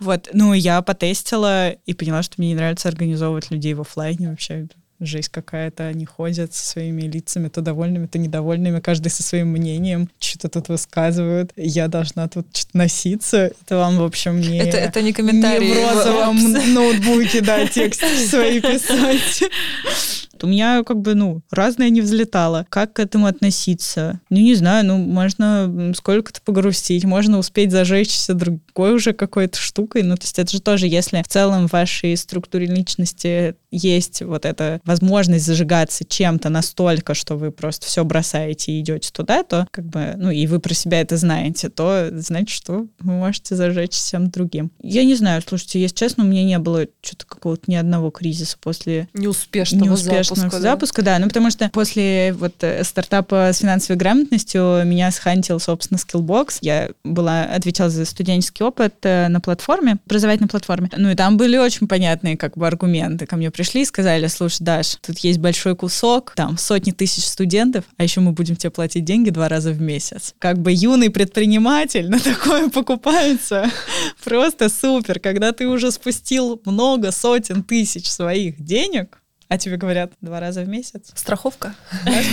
[0.00, 4.66] Вот, ну, я потестила и поняла, что мне не нравится организовывать людей в офлайне вообще
[5.00, 10.08] жесть какая-то, они ходят со своими лицами, то довольными, то недовольными, каждый со своим мнением,
[10.18, 11.52] что-то тут высказывают.
[11.56, 13.52] Я должна тут что-то носиться.
[13.62, 14.58] Это вам, в общем, не...
[14.58, 15.68] Это, это не комментарий.
[15.68, 19.44] Не в розовом ноутбуке, да, текст свои писать.
[20.44, 22.66] У меня как бы, ну, разное не взлетало.
[22.68, 24.20] Как к этому относиться?
[24.30, 30.02] Ну, не знаю, ну, можно сколько-то погрустить, можно успеть зажечься другой уже какой-то штукой.
[30.02, 34.44] Ну, то есть это же тоже, если в целом в вашей структуре личности есть вот
[34.44, 39.86] эта возможность зажигаться чем-то настолько, что вы просто все бросаете и идете туда, то как
[39.86, 44.30] бы, ну, и вы про себя это знаете, то значит, что вы можете зажечь всем
[44.30, 44.70] другим.
[44.82, 48.56] Я не знаю, слушайте, если честно, у меня не было что-то какого-то ни одного кризиса
[48.60, 51.14] после неуспешного, неуспешного запуска, запуска, да?
[51.14, 51.18] да.
[51.20, 56.58] Ну, потому что после вот э, стартапа с финансовой грамотностью меня схантил, собственно, Skillbox.
[56.60, 60.90] Я была, отвечала за студенческий опыт э, на платформе, образовательной платформе.
[60.96, 63.26] Ну, и там были очень понятные как бы аргументы.
[63.26, 67.84] Ко мне пришли и сказали, слушай, Даш, тут есть большой кусок, там сотни тысяч студентов,
[67.96, 70.34] а еще мы будем тебе платить деньги два раза в месяц.
[70.38, 73.70] Как бы юный предприниматель на такое покупается.
[74.24, 75.20] Просто супер.
[75.20, 79.19] Когда ты уже спустил много сотен тысяч своих денег,
[79.50, 81.10] а тебе говорят два раза в месяц?
[81.14, 81.74] Страховка.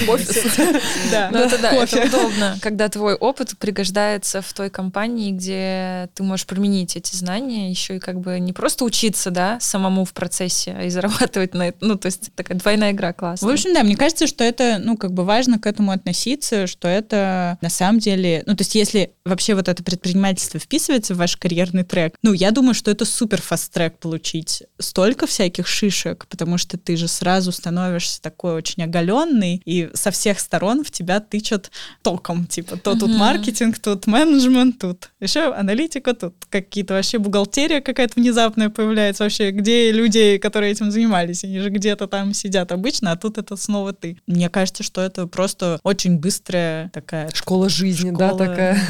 [0.08, 0.38] Офис.
[1.12, 1.30] Да.
[1.32, 6.46] Ну это да, это удобно, когда твой опыт пригождается в той компании, где ты можешь
[6.46, 10.84] применить эти знания, еще и как бы не просто учиться, да, самому в процессе, а
[10.84, 11.78] и зарабатывать на это.
[11.82, 13.50] Ну, то есть такая двойная игра классная.
[13.50, 16.88] В общем, да, мне кажется, что это, ну, как бы важно к этому относиться, что
[16.88, 21.36] это на самом деле, ну, то есть если вообще вот это предпринимательство вписывается в ваш
[21.38, 26.78] карьерный трек, ну, я думаю, что это супер фаст-трек получить столько всяких шишек, потому что
[26.78, 31.72] ты же же сразу становишься такой очень оголенный, и со всех сторон в тебя тычут
[32.04, 32.46] током.
[32.46, 38.70] Типа, то тут маркетинг, тут менеджмент, тут еще аналитика, тут какие-то вообще бухгалтерия какая-то внезапная
[38.70, 43.38] появляется вообще, где люди, которые этим занимались, они же где-то там сидят обычно, а тут
[43.38, 44.18] это снова ты.
[44.28, 47.30] Мне кажется, что это просто очень быстрая такая...
[47.34, 48.38] Школа жизни, школа...
[48.38, 48.82] да, такая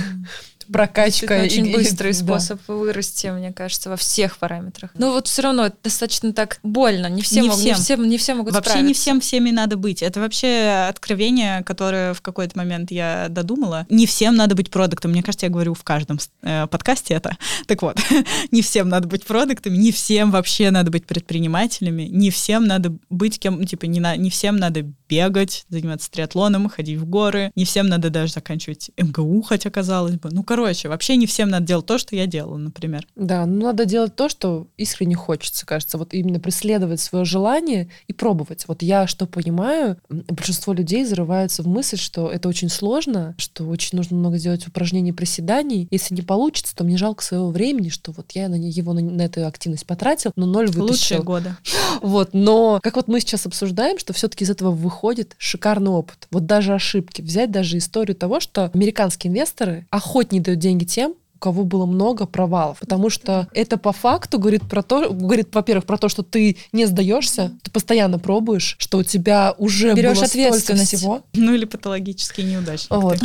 [0.72, 1.36] прокачка.
[1.36, 2.74] Это очень и, быстрый и, способ да.
[2.74, 4.92] вырасти, мне кажется, во всех параметрах.
[4.96, 7.08] Но вот все равно это достаточно так больно.
[7.08, 7.76] Не все, не могут, всем.
[7.78, 8.88] Не все, не все могут Вообще справиться.
[8.88, 10.02] не всем всеми надо быть.
[10.02, 13.86] Это вообще откровение, которое в какой-то момент я додумала.
[13.90, 15.12] Не всем надо быть продуктом.
[15.12, 17.38] Мне кажется, я говорю в каждом э, подкасте это.
[17.68, 17.98] Так вот,
[18.52, 23.40] не всем надо быть продуктами, не всем вообще надо быть предпринимателями, не всем надо быть
[23.40, 27.88] кем, типа, не, на, не всем надо бегать, заниматься триатлоном, ходить в горы, не всем
[27.88, 30.30] надо даже заканчивать МГУ, хотя казалось бы.
[30.32, 33.08] Ну, короче, вообще не всем надо делать то, что я делала, например.
[33.16, 35.98] Да, ну надо делать то, что искренне хочется, кажется.
[35.98, 38.66] Вот именно преследовать свое желание и пробовать.
[38.68, 43.98] Вот я что понимаю, большинство людей зарываются в мысль, что это очень сложно, что очень
[43.98, 45.88] нужно много делать упражнений, приседаний.
[45.92, 49.22] Если не получится, то мне жалко своего времени, что вот я на его на, на
[49.24, 51.18] эту активность потратил, но ноль вытащил.
[51.18, 51.56] Лучшие годы.
[52.02, 56.28] Вот, но как вот мы сейчас обсуждаем, что все-таки из этого выходит шикарный опыт.
[56.32, 57.22] Вот даже ошибки.
[57.22, 62.26] Взять даже историю того, что американские инвесторы охотнее дают деньги тем, у кого было много
[62.26, 66.58] провалов, потому что это по факту говорит про то, говорит, во-первых, про то, что ты
[66.72, 70.64] не сдаешься, ты постоянно пробуешь, что у тебя уже Берешь было ответственность.
[70.64, 71.22] столько всего.
[71.34, 72.92] Ну или патологические неудачники.
[73.00, 73.20] Вот.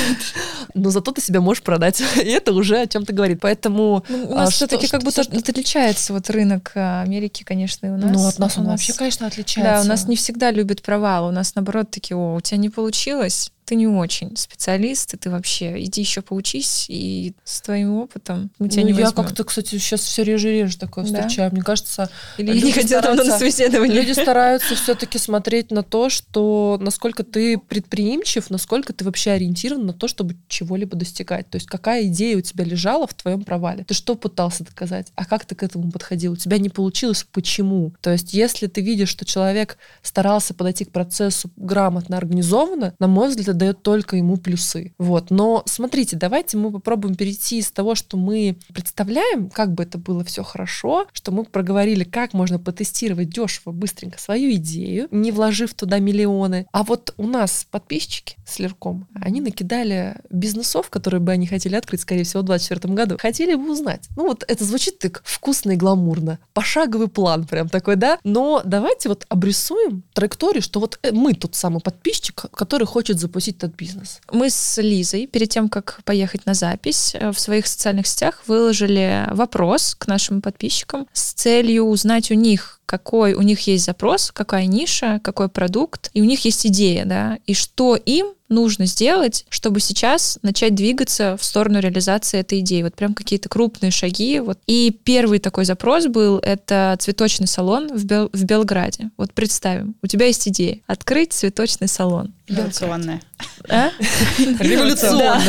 [0.74, 3.40] Но зато ты себя можешь продать, и это уже о чем-то говорит.
[3.42, 7.42] Поэтому Ну, У а, нас что- все-таки как будто что- отличается вот рынок а, Америки,
[7.42, 8.10] конечно, и у нас.
[8.12, 9.84] ну от нас он вообще, конечно, Да, отличается.
[9.84, 11.26] у нас не всегда любят провал.
[11.28, 15.30] У нас наоборот такие, о, у тебя не получилось, ты не очень специалист, и ты
[15.30, 19.24] вообще иди еще поучись, и с твоим опытом мы тебя Ну, не я возьмем.
[19.24, 21.20] как-то, кстати, сейчас все реже и реже такое Да?
[21.22, 21.52] встречаю.
[21.52, 23.94] Мне кажется, Или я не хотела на собеседование.
[24.02, 29.92] люди стараются все-таки смотреть на то, что насколько ты предприимчив, насколько ты вообще ориентирован на
[29.92, 31.48] то, чтобы чего-либо достигать.
[31.50, 33.84] То есть какая идея у тебя лежала в твоем провале?
[33.84, 35.12] Ты что пытался доказать?
[35.14, 36.32] А как ты к этому подходил?
[36.32, 37.26] У тебя не получилось?
[37.32, 37.92] Почему?
[38.00, 43.28] То есть если ты видишь, что человек старался подойти к процессу грамотно, организованно, на мой
[43.28, 44.94] взгляд, это дает только ему плюсы.
[44.98, 45.30] Вот.
[45.30, 50.24] Но смотрите, давайте мы попробуем перейти из того, что мы представляем, как бы это было
[50.24, 55.98] все хорошо, что мы проговорили, как можно потестировать дешево, быстренько свою идею, не вложив туда
[55.98, 56.66] миллионы.
[56.72, 62.00] А вот у нас подписчики с Лерком, они накидали бизнесов, которые бы они хотели открыть,
[62.00, 63.16] скорее всего, в 2024 году.
[63.20, 64.08] Хотели бы узнать.
[64.16, 66.38] Ну вот это звучит так вкусно и гламурно.
[66.54, 68.18] Пошаговый план прям такой, да?
[68.24, 73.41] Но давайте вот обрисуем траекторию, что вот э, мы тот самый подписчик, который хочет запустить
[73.48, 74.20] этот бизнес.
[74.30, 79.26] Мы с Лизой, перед тем, как поехать на запись, э, в своих социальных сетях выложили
[79.30, 84.66] вопрос к нашим подписчикам с целью узнать у них, какой у них есть запрос, какая
[84.66, 89.80] ниша, какой продукт, и у них есть идея, да, и что им нужно сделать, чтобы
[89.80, 92.82] сейчас начать двигаться в сторону реализации этой идеи.
[92.82, 94.40] Вот прям какие-то крупные шаги.
[94.40, 94.58] Вот.
[94.66, 99.08] И первый такой запрос был, это цветочный салон в, Бел- в Белграде.
[99.16, 102.34] Вот представим, у тебя есть идея открыть цветочный салон.
[102.46, 103.22] Инновационная.
[103.70, 103.88] А?
[104.38, 105.40] Революционно.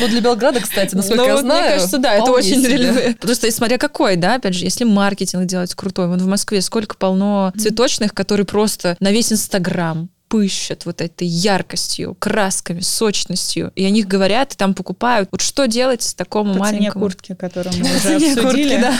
[0.00, 1.62] Ну, для Белграда, кстати, насколько Ну, я вот знаю.
[1.62, 2.76] Мне кажется, да, это очень себе.
[2.76, 6.87] реле- Просто смотря какой, да, опять же, если маркетинг делать крутой, вон в Москве сколько
[6.96, 13.88] полно цветочных, которые просто на весь Инстаграм пыщат вот этой яркостью, красками, сочностью, и о
[13.88, 15.30] них говорят, и там покупают.
[15.32, 17.06] Вот что делать такому По маленькому?
[17.06, 18.76] куртки, которую мы уже цене куртки, обсудили.
[18.78, 18.94] да.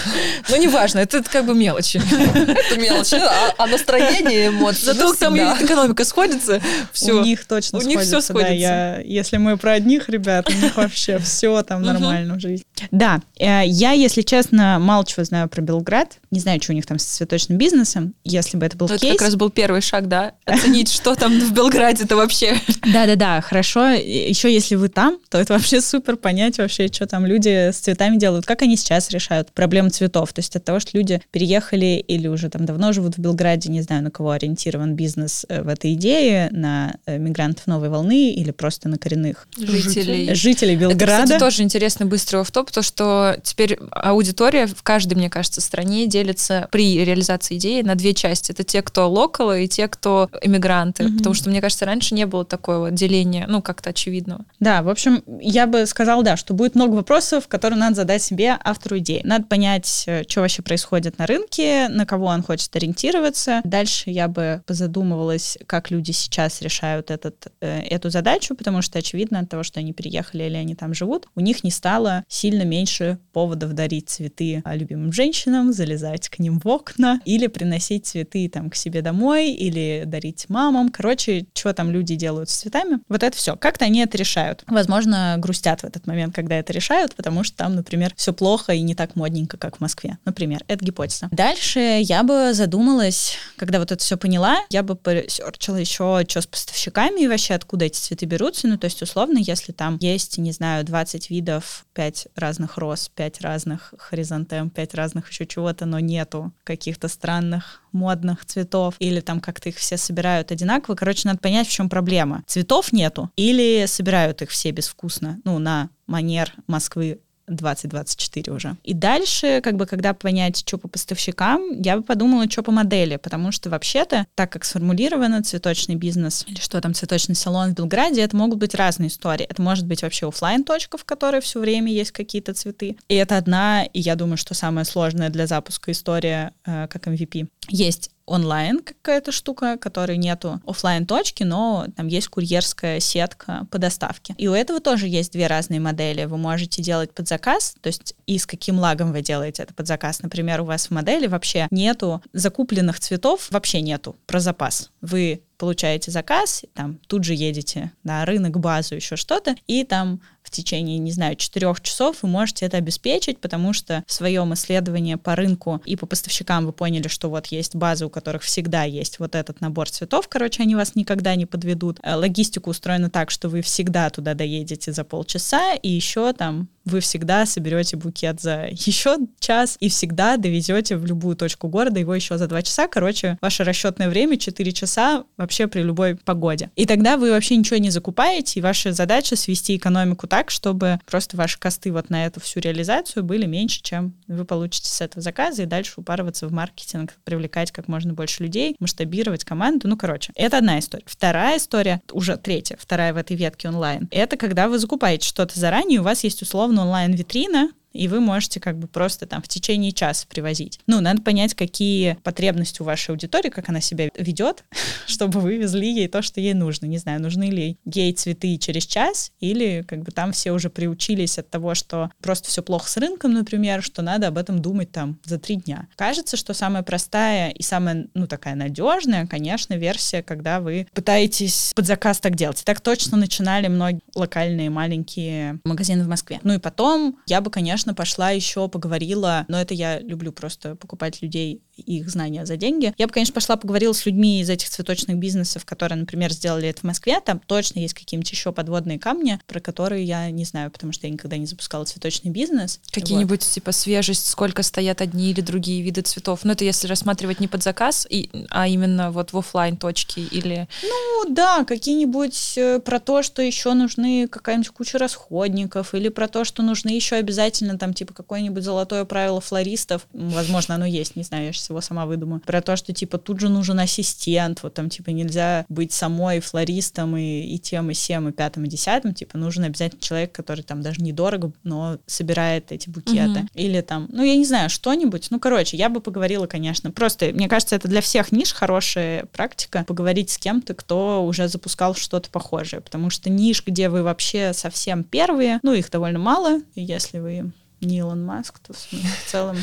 [0.48, 2.00] Ну, неважно, это как бы мелочи.
[2.00, 4.84] Это мелочь, а, а настроение, эмоции.
[4.86, 6.62] Зато там экономика сходится,
[6.94, 7.12] все.
[7.20, 10.52] У них точно У них всё сходится, да, я- если мы про одних ребят, у
[10.54, 12.64] них вообще все там нормально в жизни.
[12.90, 16.18] Да, э, я, если честно, мало чего знаю про Белград.
[16.30, 18.14] Не знаю, что у них там с цветочным бизнесом.
[18.24, 19.14] Если бы это был Ну, Это кейс...
[19.14, 22.56] как раз был первый шаг, да, оценить, что там в Белграде-то вообще.
[22.92, 23.88] Да-да-да, хорошо.
[23.88, 28.16] Еще если вы там, то это вообще супер понять вообще, что там люди с цветами
[28.16, 30.32] делают, как они сейчас решают проблему цветов.
[30.32, 33.82] То есть от того, что люди переехали или уже там давно живут в Белграде, не
[33.82, 38.50] знаю, на кого ориентирован бизнес э, в этой идее, на э, мигрантов новой волны или
[38.50, 40.34] просто на коренных Жителей.
[40.34, 41.22] жителей Это, Белграда.
[41.24, 46.68] кстати, тоже интересный быстрый автоп, то что теперь аудитория в каждой, мне кажется, стране делится
[46.70, 48.52] при реализации идеи на две части.
[48.52, 51.04] Это те, кто локалы, и те, кто иммигранты.
[51.04, 51.18] Мгм.
[51.18, 54.44] Потому что, мне кажется, раньше не было такого деления, ну, как-то очевидного.
[54.60, 58.58] Да, в общем, я бы сказала, да, что будет много вопросов, которые надо задать себе
[58.62, 59.20] автору идеи.
[59.24, 63.60] Надо понять, э, что вообще происходит на рынке, на кого он хочет ориентироваться.
[63.64, 69.40] Дальше я бы позадумывалась, как люди сейчас решают этот, э, эту задачу, потому что очевидно
[69.40, 73.18] от того, что они переехали или они там живут, у них не стало сильно меньше
[73.32, 78.70] поводов дарить цветы а, любимым женщинам, залезать к ним в окна или приносить цветы там
[78.70, 80.90] к себе домой или дарить мамам.
[80.90, 83.56] Короче, что там люди делают с цветами, вот это все.
[83.56, 84.64] Как-то они это решают.
[84.66, 88.80] Возможно, грустят в этот момент, когда это решают, потому что там, например, все плохо и
[88.82, 90.18] не так модненько, как в Москве.
[90.24, 91.28] Например, это гипотеза.
[91.30, 96.46] Дальше я бы задумалась, когда вот это все поняла, я бы поресерчила еще, что с
[96.46, 98.68] поставщиками и вообще откуда эти цветы берутся.
[98.68, 103.40] Ну, то есть, условно, если там есть, не знаю, 20 видов, 5 разных роз, 5
[103.40, 109.68] разных хризантем, 5 разных еще чего-то, но нету каких-то странных модных цветов, или там как-то
[109.68, 110.94] их все собирают одинаково.
[110.94, 112.44] Короче, надо понять, в чем проблема.
[112.46, 118.76] Цветов нету, или собирают их все безвкусно, ну, на манер Москвы 2024 уже.
[118.84, 123.16] И дальше, как бы, когда понять, что по поставщикам, я бы подумала, что по модели,
[123.16, 128.22] потому что вообще-то, так как сформулировано цветочный бизнес, или что там, цветочный салон в Белграде,
[128.22, 129.44] это могут быть разные истории.
[129.44, 132.96] Это может быть вообще оффлайн точка в которой все время есть какие-то цветы.
[133.08, 137.48] И это одна, и я думаю, что самая сложная для запуска история, э, как MVP.
[137.68, 144.34] Есть онлайн какая-то штука, которой нету оффлайн точки, но там есть курьерская сетка по доставке.
[144.38, 146.24] И у этого тоже есть две разные модели.
[146.24, 149.86] Вы можете делать под заказ, то есть и с каким лагом вы делаете это под
[149.86, 150.22] заказ.
[150.22, 154.90] Например, у вас в модели вообще нету закупленных цветов, вообще нету про запас.
[155.00, 160.50] Вы получаете заказ, там тут же едете на рынок, базу, еще что-то, и там в
[160.50, 165.36] течение, не знаю, четырех часов вы можете это обеспечить, потому что в своем исследовании по
[165.36, 169.34] рынку и по поставщикам вы поняли, что вот есть базы, у которых всегда есть вот
[169.34, 172.00] этот набор цветов, короче, они вас никогда не подведут.
[172.02, 177.00] Э, логистика устроена так, что вы всегда туда доедете за полчаса, и еще там вы
[177.00, 182.38] всегда соберете букет за еще час и всегда довезете в любую точку города его еще
[182.38, 182.88] за два часа.
[182.88, 186.70] Короче, ваше расчетное время 4 часа вообще при любой погоде.
[186.76, 191.36] И тогда вы вообще ничего не закупаете, и ваша задача свести экономику так, чтобы просто
[191.36, 195.62] ваши косты вот на эту всю реализацию были меньше, чем вы получите с этого заказа,
[195.62, 199.88] и дальше упарываться в маркетинг, привлекать как можно больше людей, масштабировать команду.
[199.88, 201.04] Ну, короче, это одна история.
[201.06, 206.00] Вторая история, уже третья, вторая в этой ветке онлайн, это когда вы закупаете что-то заранее,
[206.00, 210.26] у вас есть условно онлайн-витрина, и вы можете как бы просто там в течение часа
[210.28, 210.80] привозить.
[210.86, 214.64] Ну, надо понять, какие потребности у вашей аудитории, как она себя ведет,
[215.06, 216.86] чтобы вы везли ей то, что ей нужно.
[216.86, 221.38] Не знаю, нужны ли ей цветы через час, или как бы там все уже приучились
[221.38, 225.18] от того, что просто все плохо с рынком, например, что надо об этом думать там
[225.24, 225.88] за три дня.
[225.96, 231.86] Кажется, что самая простая и самая, ну, такая надежная, конечно, версия, когда вы пытаетесь под
[231.86, 232.62] заказ так делать.
[232.64, 236.40] так точно начинали многие локальные маленькие магазины в Москве.
[236.42, 240.74] Ну и потом я бы, конечно, конечно, пошла еще поговорила, но это я люблю просто
[240.74, 242.94] покупать людей их знания за деньги.
[242.98, 246.80] Я бы, конечно, пошла поговорила с людьми из этих цветочных бизнесов, которые, например, сделали это
[246.80, 247.20] в Москве.
[247.20, 251.12] Там точно есть какие-нибудь еще подводные камни, про которые я не знаю, потому что я
[251.12, 252.80] никогда не запускала цветочный бизнес.
[252.90, 253.52] Какие-нибудь вот.
[253.52, 256.40] типа свежесть, сколько стоят одни или другие виды цветов.
[256.44, 260.68] Ну, это если рассматривать не под заказ, и, а именно вот в офлайн точке или...
[260.82, 266.44] Ну, да, какие-нибудь э, про то, что еще нужны какая-нибудь куча расходников, или про то,
[266.44, 270.06] что нужны еще обязательно там типа какое-нибудь золотое правило флористов.
[270.12, 273.40] Возможно, оно есть, не знаю, я сейчас его сама выдумаю, про то, что, типа, тут
[273.40, 278.28] же нужен ассистент, вот там, типа, нельзя быть самой флористом и, и тем, и всем,
[278.28, 282.88] и пятым, и десятым, типа, нужен обязательно человек, который там даже недорого, но собирает эти
[282.88, 283.40] букеты.
[283.40, 283.50] Mm-hmm.
[283.54, 285.28] Или там, ну, я не знаю, что-нибудь.
[285.30, 286.90] Ну, короче, я бы поговорила, конечно.
[286.90, 291.94] Просто, мне кажется, это для всех ниш хорошая практика, поговорить с кем-то, кто уже запускал
[291.94, 297.18] что-то похожее, потому что ниш, где вы вообще совсем первые, ну, их довольно мало, если
[297.18, 299.56] вы не Илон Маск, то в целом...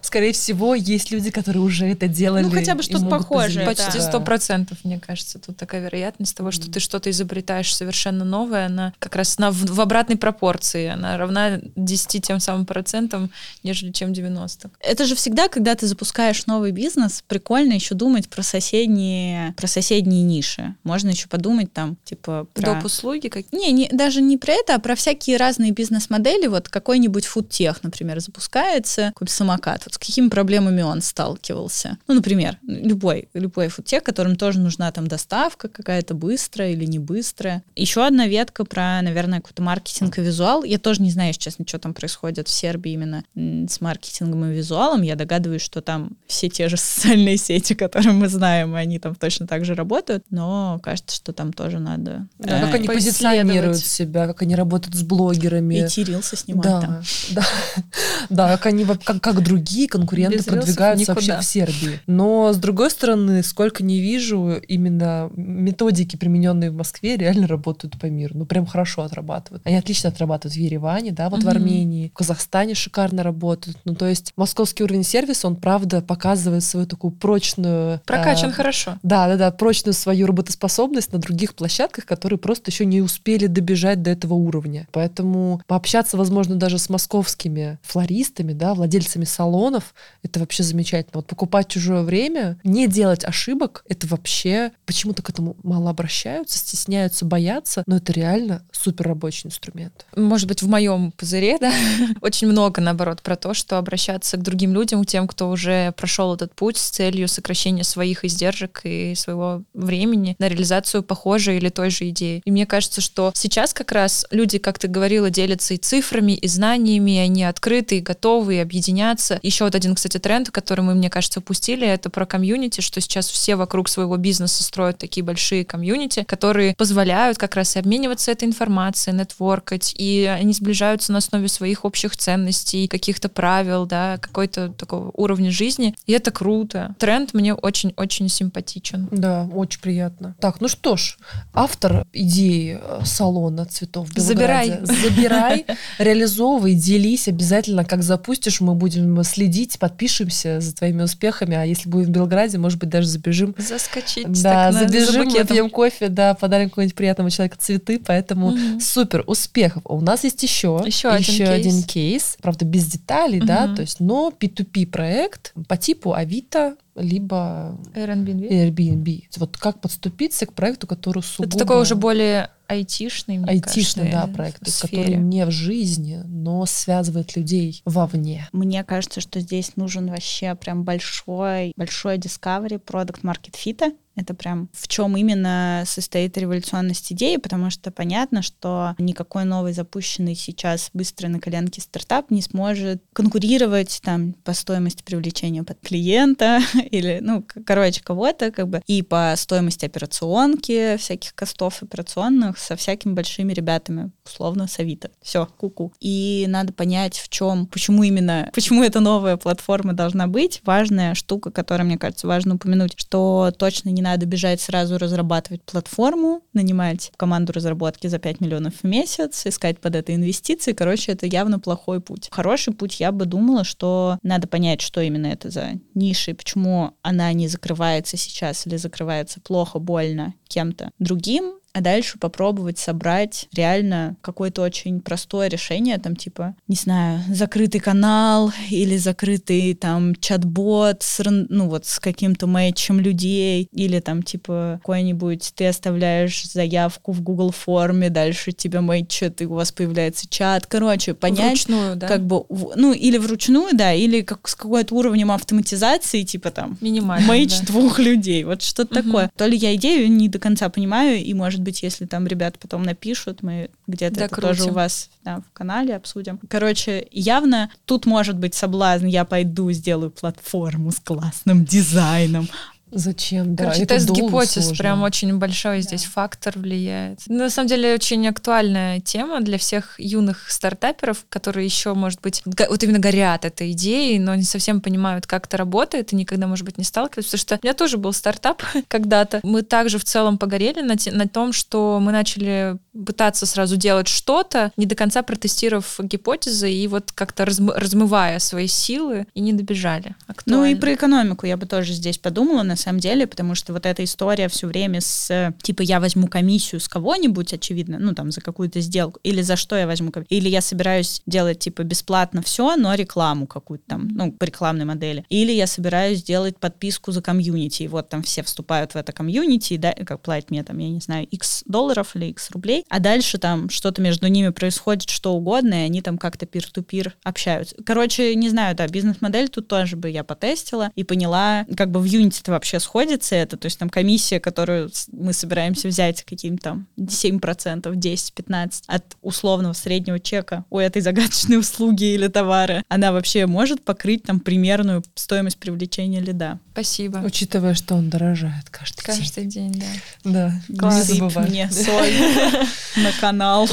[0.00, 2.44] Скорее всего, есть люди, которые уже это делали.
[2.44, 3.64] Ну, хотя бы что-то похожее.
[3.64, 5.38] Почти сто процентов, мне кажется.
[5.38, 9.64] Тут такая вероятность того, что ты что-то изобретаешь совершенно новое, она как раз на, в,
[9.64, 10.88] в обратной пропорции.
[10.88, 13.30] Она равна 10 тем самым процентам,
[13.62, 14.70] нежели чем 90.
[14.80, 20.22] Это же всегда, когда ты запускаешь новый бизнес, прикольно еще думать про соседние, про соседние
[20.22, 20.74] ниши.
[20.82, 22.46] Можно еще подумать там, типа...
[22.52, 22.74] Про...
[22.74, 22.84] Доп.
[22.84, 23.28] услуги?
[23.28, 23.50] Как...
[23.52, 26.48] Не, не, даже не про это, а про всякие разные бизнес-модели.
[26.48, 31.96] Вот какой-нибудь фуд тех, например, запускается какой-то самокат, вот с какими проблемами он сталкивался.
[32.08, 37.62] Ну, например, любой, любой фудтех, которым тоже нужна там доставка какая-то быстрая или не быстрая.
[37.76, 40.64] Еще одна ветка про, наверное, какой-то маркетинг и визуал.
[40.64, 45.02] Я тоже не знаю, честно, что там происходит в Сербии именно с маркетингом и визуалом.
[45.02, 49.46] Я догадываюсь, что там все те же социальные сети, которые мы знаем, они там точно
[49.46, 52.26] так же работают, но кажется, что там тоже надо...
[52.40, 55.84] Да, э, как они позиционируют себя, как они работают с блогерами.
[55.84, 57.02] И Тирилса снимать да, там.
[57.30, 57.44] Да,
[58.30, 62.00] да, как они, как, как другие конкуренты Без продвигаются вообще в Сербии.
[62.06, 68.06] Но, с другой стороны, сколько не вижу, именно методики, примененные в Москве, реально работают по
[68.06, 68.36] миру.
[68.36, 69.66] Ну, прям хорошо отрабатывают.
[69.66, 71.46] Они отлично отрабатывают в Ереване, да, вот угу.
[71.46, 73.78] в Армении, в Казахстане шикарно работают.
[73.84, 78.00] Ну, то есть московский уровень сервиса, он, правда, показывает свою такую прочную...
[78.06, 78.98] Прокачан э, хорошо.
[79.02, 84.02] Да, да, да, прочную свою работоспособность на других площадках, которые просто еще не успели добежать
[84.02, 84.86] до этого уровня.
[84.92, 91.12] Поэтому пообщаться, возможно, даже с московским творческими флористами, да, владельцами салонов, это вообще замечательно.
[91.14, 97.24] Вот покупать чужое время, не делать ошибок, это вообще почему-то к этому мало обращаются, стесняются,
[97.24, 100.06] боятся, но это реально супер рабочий инструмент.
[100.16, 101.72] Может быть, в моем пузыре, да,
[102.20, 106.54] очень много, наоборот, про то, что обращаться к другим людям, тем, кто уже прошел этот
[106.54, 112.08] путь с целью сокращения своих издержек и своего времени на реализацию похожей или той же
[112.10, 112.42] идеи.
[112.44, 116.48] И мне кажется, что сейчас как раз люди, как ты говорила, делятся и цифрами, и
[116.52, 119.38] знаниями, и они открыты, и готовы, и объединяться.
[119.42, 123.28] Еще вот один, кстати, тренд, который мы, мне кажется, упустили, это про комьюнити, что сейчас
[123.28, 128.48] все вокруг своего бизнеса строят такие большие комьюнити, которые позволяют как раз и обмениваться этой
[128.48, 135.10] информацией, нетворкать, и они сближаются на основе своих общих ценностей, каких-то правил, да, какой-то такого
[135.14, 135.94] уровня жизни.
[136.06, 136.94] И это круто.
[136.98, 139.08] Тренд мне очень-очень симпатичен.
[139.10, 140.34] Да, очень приятно.
[140.40, 141.16] Так, ну что ж,
[141.54, 144.80] автор идеи э, салона цветов в Забирай.
[144.82, 145.66] Забирай,
[145.98, 147.84] реализовывай, делись обязательно.
[147.84, 151.56] Как запустишь, мы будем следить, подпишемся за твоими успехами.
[151.56, 153.54] А если будем в Белграде, может быть, даже забежим.
[153.58, 154.26] Заскочить.
[154.42, 155.46] Да, так, за забежим, букетом.
[155.48, 158.00] выпьем кофе, да, подарим какому-нибудь приятному человеку цветы.
[158.04, 158.80] Поэтому Мгм.
[158.80, 159.82] супер, успехов.
[159.86, 161.48] У нас есть еще, Еще один кейс.
[161.48, 162.36] один кейс.
[162.42, 163.76] Правда, без деталей, да, Мгм.
[163.76, 168.48] то есть, но P2P проект по типу Авито, либо Airbnb.
[168.50, 169.22] Airbnb.
[169.38, 171.48] Вот как подступиться к проекту, который сугубо...
[171.48, 175.02] Это такой уже более айтишный, мне айтишный, да, кажется, проект, то есть, сфере.
[175.04, 178.48] который не в жизни, но связывает людей вовне.
[178.52, 183.94] Мне кажется, что здесь нужен вообще прям большой, большой discovery продукт market fit.
[184.14, 190.34] Это прям в чем именно состоит революционность идеи, потому что понятно, что никакой новый запущенный
[190.34, 196.60] сейчас быстро на коленке стартап не сможет конкурировать там по стоимости привлечения под клиента
[196.90, 203.12] или, ну, короче, кого-то как бы и по стоимости операционки, всяких костов операционных со всякими
[203.12, 205.10] большими ребятами, условно, с Авито.
[205.20, 205.92] Все, куку.
[206.00, 210.60] И надо понять, в чем, почему именно, почему эта новая платформа должна быть.
[210.64, 216.42] Важная штука, которая, мне кажется, важно упомянуть, что точно не надо бежать сразу разрабатывать платформу,
[216.52, 220.72] нанимать команду разработки за 5 миллионов в месяц, искать под это инвестиции.
[220.72, 222.28] Короче, это явно плохой путь.
[222.30, 226.92] Хороший путь, я бы думала, что надо понять, что именно это за ниша и почему
[227.02, 234.16] она не закрывается сейчас или закрывается плохо, больно кем-то другим, а дальше попробовать собрать реально
[234.20, 241.22] какое-то очень простое решение, там типа, не знаю, закрытый канал или закрытый там чат-бот с,
[241.26, 247.52] ну вот с каким-то мэтчем людей, или там типа какой-нибудь ты оставляешь заявку в Google
[247.52, 250.66] форме, дальше тебя мэтчат, и у вас появляется чат.
[250.66, 252.08] Короче, понять, Вручную, да?
[252.08, 252.44] как бы,
[252.76, 257.26] ну или вручную, да, или как с какой-то уровнем автоматизации, типа там Минимально.
[257.26, 257.66] мейдж да.
[257.66, 258.44] двух людей.
[258.44, 259.04] Вот что-то Мгм.
[259.04, 259.30] такое.
[259.36, 262.82] То ли я идею не до конца понимаю, и, может быть, если там ребята потом
[262.82, 266.38] напишут, мы где-то это тоже у вас да, в канале обсудим.
[266.48, 272.48] Короче, явно тут может быть соблазн, я пойду сделаю платформу с классным дизайном.
[272.94, 273.54] Зачем?
[273.56, 274.76] Да, Короче, это тест гипотез сложно.
[274.76, 277.20] прям очень большой здесь фактор влияет.
[277.26, 282.82] На самом деле очень актуальная тема для всех юных стартаперов, которые еще, может быть, вот
[282.82, 286.76] именно горят этой идеей, но не совсем понимают, как это работает, и никогда, может быть,
[286.76, 287.26] не сталкивались.
[287.26, 289.40] Потому что у меня тоже был стартап когда-то.
[289.42, 294.08] Мы также в целом погорели на, те- на том, что мы начали пытаться сразу делать
[294.08, 299.52] что-то, не до конца протестировав гипотезы и вот как-то разм- размывая свои силы, и не
[299.52, 300.14] добежали.
[300.46, 300.80] Ну и Актуально.
[300.80, 304.48] про экономику я бы тоже здесь подумала, на самом деле, потому что вот эта история
[304.48, 309.20] все время с, типа, я возьму комиссию с кого-нибудь, очевидно, ну там за какую-то сделку,
[309.22, 313.46] или за что я возьму комиссию, или я собираюсь делать, типа, бесплатно все, но рекламу
[313.46, 318.08] какую-то там, ну, по рекламной модели, или я собираюсь сделать подписку за комьюнити, и вот
[318.08, 321.64] там все вступают в это комьюнити, да, как платят мне там, я не знаю, x
[321.66, 326.02] долларов или x рублей, а дальше там что-то между ними происходит, что угодно, и они
[326.02, 327.76] там как-то пир-ту-пир общаются.
[327.84, 332.04] Короче, не знаю, да, бизнес-модель тут тоже бы я потестила и поняла, как бы в
[332.04, 337.82] Unity-то вообще сходится это, то есть там комиссия, которую мы собираемся взять каким-то там 7%,
[337.82, 344.22] 10-15 от условного среднего чека у этой загадочной услуги или товара, она вообще может покрыть
[344.22, 346.58] там примерную стоимость привлечения лида.
[346.72, 347.18] Спасибо.
[347.18, 349.16] Учитывая, что он дорожает каждый, день.
[349.16, 349.84] Каждый день,
[350.24, 350.52] да.
[350.68, 350.96] Да, Класс.
[350.96, 351.48] не Сыпь забывай.
[351.48, 352.12] мне соль
[352.96, 353.68] на канал.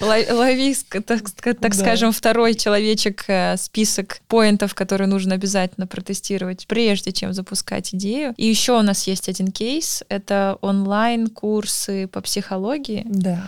[0.00, 7.32] Ло- Лови, так, скажем, второй человечек э, список поинтов, которые нужно обязательно протестировать, прежде чем
[7.32, 8.34] запускать идею.
[8.36, 10.02] И еще у нас есть один кейс.
[10.08, 13.02] Это онлайн-курсы по психологии.
[13.06, 13.46] Да.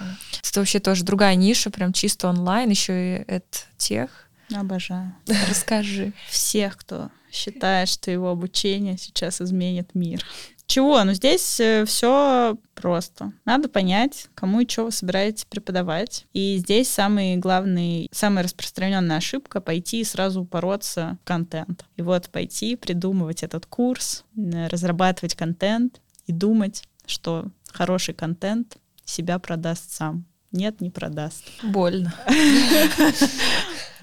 [0.48, 4.10] Это вообще тоже другая ниша, прям чисто онлайн, еще и это тех.
[4.54, 5.14] Обожаю.
[5.48, 6.12] Расскажи.
[6.30, 10.24] всех, кто считает, что его обучение сейчас изменит мир.
[10.68, 11.02] Чего?
[11.02, 13.32] Ну, здесь все просто.
[13.46, 16.26] Надо понять, кому и что вы собираетесь преподавать.
[16.34, 21.86] И здесь самый главный, самая распространенная ошибка— пойти и сразу упороться в контент.
[21.96, 29.38] И вот пойти, придумывать этот курс, э, разрабатывать контент и думать, что хороший контент себя
[29.38, 30.26] продаст сам.
[30.52, 31.44] Нет, не продаст.
[31.62, 32.14] Больно.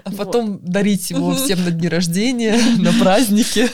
[0.04, 3.70] А потом дарить его всем на дни рождения, на праздники.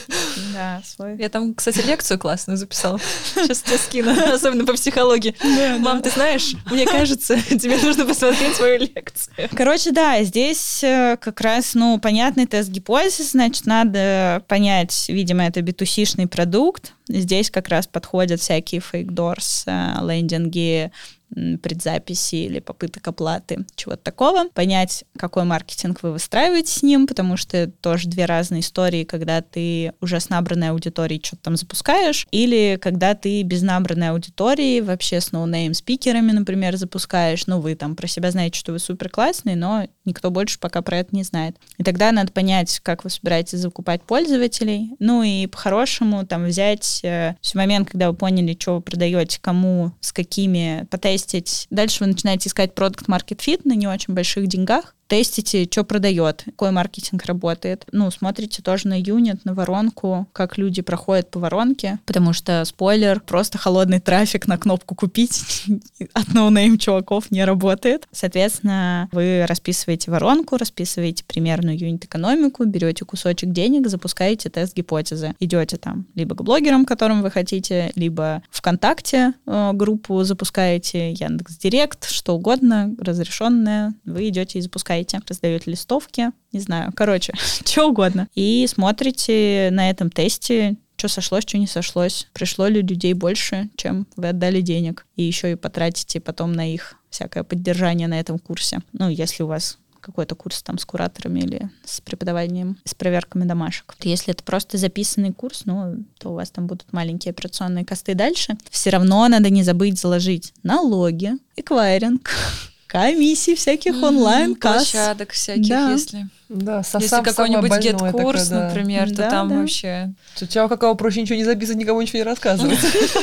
[0.54, 1.18] Да, Да, свой.
[1.18, 2.98] Я там, кстати, лекцию классную записала.
[3.34, 5.34] Сейчас тебе скину, особенно по психологии.
[5.78, 9.48] Мам, ты знаешь, мне кажется, тебе нужно посмотреть свою лекцию.
[9.54, 15.60] Короче, да, здесь э, как раз, ну, понятный тест гипотезис, значит, надо понять, видимо, это
[15.60, 16.94] битусишный продукт.
[17.08, 20.92] Здесь как раз подходят всякие фейк-дорс, э, лендинги,
[21.34, 24.48] предзаписи или попыток оплаты, чего-то такого.
[24.50, 29.92] Понять, какой маркетинг вы выстраиваете с ним, потому что тоже две разные истории, когда ты
[30.00, 35.32] уже с набранной аудиторией что-то там запускаешь, или когда ты без набранной аудитории, вообще с
[35.32, 39.86] no-name спикерами, например, запускаешь, ну, вы там про себя знаете, что вы супер классный, но
[40.04, 41.56] никто больше пока про это не знает.
[41.78, 47.36] И тогда надо понять, как вы собираетесь закупать пользователей, ну и по-хорошему там взять э,
[47.54, 51.66] момент, когда вы поняли, что вы продаете, кому, с какими, потестить тестить.
[51.70, 56.44] Дальше вы начинаете искать product market fit на не очень больших деньгах тестите, что продает,
[56.46, 57.84] какой маркетинг работает.
[57.92, 63.20] Ну, смотрите тоже на юнит, на воронку, как люди проходят по воронке, потому что, спойлер,
[63.20, 65.66] просто холодный трафик на кнопку «Купить»
[66.14, 68.08] от no-name чуваков не работает.
[68.10, 75.34] Соответственно, вы расписываете воронку, расписываете примерную юнит-экономику, берете кусочек денег, запускаете тест гипотезы.
[75.40, 82.08] Идете там либо к блогерам, которым вы хотите, либо ВКонтакте э, группу запускаете, Яндекс Директ,
[82.08, 87.32] что угодно, разрешенное, вы идете и запускаете читаете, раздаете листовки, не знаю, короче,
[87.64, 88.28] что угодно.
[88.34, 92.28] И смотрите на этом тесте, что сошлось, что не сошлось.
[92.32, 95.06] Пришло ли людей больше, чем вы отдали денег.
[95.16, 98.80] И еще и потратите потом на их всякое поддержание на этом курсе.
[98.92, 103.94] Ну, если у вас какой-то курс там с кураторами или с преподаванием, с проверками домашек.
[104.02, 108.56] Если это просто записанный курс, ну, то у вас там будут маленькие операционные косты дальше.
[108.68, 112.30] Все равно надо не забыть заложить налоги, эквайринг,
[112.92, 114.90] комиссий всяких онлайн-касс.
[114.90, 115.92] Площадок всяких, да.
[115.92, 116.26] если...
[116.52, 118.68] Да, Если какой-нибудь гет-курс, да.
[118.68, 119.54] например, то Да, там да.
[119.56, 120.14] вообще...
[120.34, 122.78] Сначала какого проще ничего не записывать, никому ничего не рассказывать.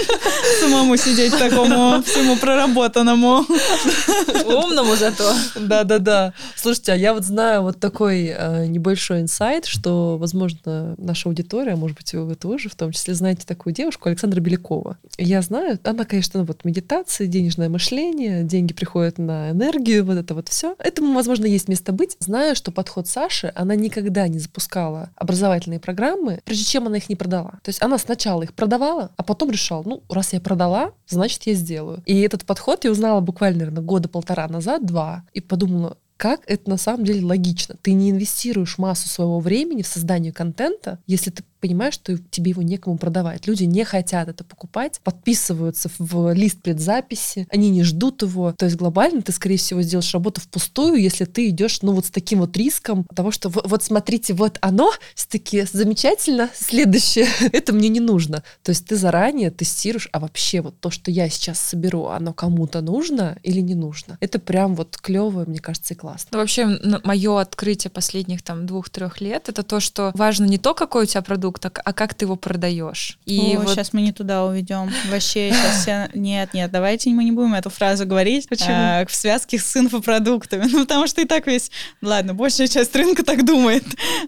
[0.61, 3.45] Самому сидеть такому всему проработанному.
[4.45, 5.31] Умному зато.
[5.55, 6.33] Да-да-да.
[6.55, 11.97] Слушайте, а я вот знаю вот такой э, небольшой инсайт, что, возможно, наша аудитория, может
[11.97, 14.97] быть, вы тоже в том числе знаете такую девушку, Александра Белякова.
[15.17, 20.49] Я знаю, она, конечно, вот медитация, денежное мышление, деньги приходят на энергию, вот это вот
[20.49, 20.75] все.
[20.79, 22.17] Этому, возможно, есть место быть.
[22.19, 27.17] Знаю, что подход Саши, она никогда не запускала образовательные программы, прежде чем она их не
[27.17, 27.59] продала.
[27.63, 31.53] То есть она сначала их продавала, а потом решала, ну, раз я продала, значит, я
[31.53, 32.01] сделаю.
[32.05, 36.69] И этот подход я узнала буквально, наверное, года полтора назад, два, и подумала, как это
[36.69, 37.75] на самом деле логично.
[37.81, 42.61] Ты не инвестируешь массу своего времени в создание контента, если ты понимаешь, что тебе его
[42.61, 43.47] некому продавать.
[43.47, 48.53] Люди не хотят это покупать, подписываются в лист предзаписи, они не ждут его.
[48.57, 52.11] То есть глобально ты, скорее всего, сделаешь работу впустую, если ты идешь, ну, вот с
[52.11, 57.99] таким вот риском того, что вот, смотрите, вот оно, все-таки замечательно, следующее, это мне не
[57.99, 58.43] нужно.
[58.63, 62.81] То есть ты заранее тестируешь, а вообще вот то, что я сейчас соберу, оно кому-то
[62.81, 64.17] нужно или не нужно.
[64.21, 66.37] Это прям вот клево, мне кажется, и классно.
[66.37, 71.05] Вообще, мое открытие последних там двух-трех лет это то, что важно не то, какой у
[71.05, 73.17] тебя продукт, а, а как ты его продаешь.
[73.25, 73.69] И О, вот...
[73.69, 74.91] сейчас мы не туда уведем.
[75.09, 76.09] Вообще сейчас все...
[76.19, 78.47] Нет, нет, давайте мы не будем эту фразу говорить.
[78.49, 78.69] Почему?
[78.71, 80.67] А, в связке с инфопродуктами.
[80.79, 81.71] Ну, потому что и так весь...
[82.01, 83.83] Ладно, большая часть рынка так думает.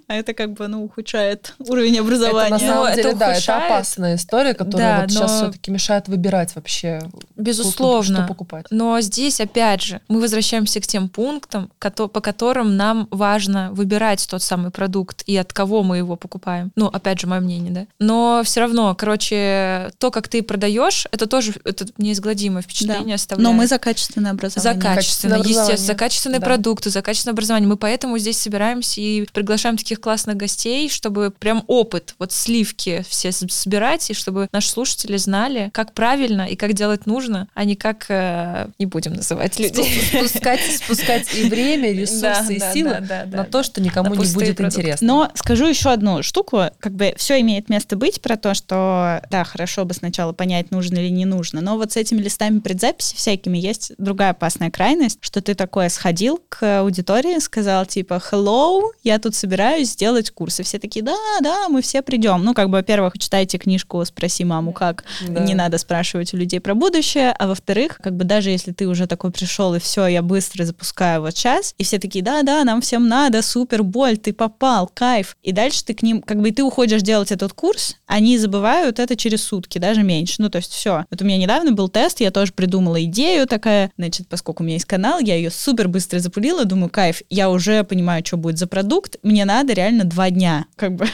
[0.07, 2.55] А это как бы, ну, ухудшает уровень образования.
[2.55, 3.63] Это на самом деле, это да, ухудшает.
[3.63, 6.99] это опасная история, которая Да, вот сейчас все-таки мешает выбирать вообще,
[7.35, 8.19] Безусловно.
[8.19, 8.65] что покупать.
[8.71, 14.41] Но здесь, опять же, мы возвращаемся к тем пунктам, по которым нам важно выбирать тот
[14.41, 16.71] самый продукт и от кого мы его покупаем.
[16.75, 17.85] Ну, опять же, мое мнение, да.
[17.99, 23.43] Но все равно, короче, то, как ты продаешь, это тоже это неизгладимое впечатление оставляет.
[23.43, 24.81] Но мы за качественное образование.
[24.81, 26.45] За качественное, естественно, за качественные Да.
[26.45, 27.67] продукты, за качественное образование.
[27.67, 33.31] Мы поэтому здесь собираемся и приглашаем таких классных гостей, чтобы прям опыт, вот сливки все
[33.31, 38.05] собирать, и чтобы наши слушатели знали, как правильно и как делать нужно, а не как,
[38.09, 40.01] э, не будем называть людей.
[40.13, 43.81] Спускать, спускать и время, ресурсы, Да, и да, силы да, да, да, на то, что
[43.81, 44.81] никому На не будет продукты.
[44.81, 45.07] интересно.
[45.07, 49.43] Но скажу еще одну штуку, как бы все имеет место быть про то, что да,
[49.43, 53.57] хорошо бы сначала понять, нужно или не нужно, но вот с этими листами предзаписи всякими
[53.57, 59.35] есть другая опасная крайность, что ты такое сходил к аудитории, сказал типа hello, я тут
[59.35, 62.43] собираюсь сделать курс, и все такие, да, да, мы все придем.
[62.43, 65.41] Ну, как бы, во-первых, читайте книжку «Спроси маму, как», Да.
[65.43, 69.07] не надо спрашивать у людей про будущее, а во-вторых, как бы даже если ты уже
[69.07, 73.07] такой пришел и все, я быстро запускаю вот сейчас, и все такие, да-да, нам всем
[73.07, 75.37] надо, супер, боль, ты попал, кайф.
[75.43, 78.37] И дальше ты к ним, как бы и ты уходишь приходишь делать этот курс, они
[78.37, 80.35] забывают это через сутки, даже меньше.
[80.39, 81.05] Ну, то есть все.
[81.09, 84.75] Вот у меня недавно был тест, я тоже придумала идею такая, значит, поскольку у меня
[84.75, 88.67] есть канал, я ее супер быстро запулила, думаю, кайф, я уже понимаю, что будет за
[88.67, 91.07] продукт, мне надо реально два дня, как бы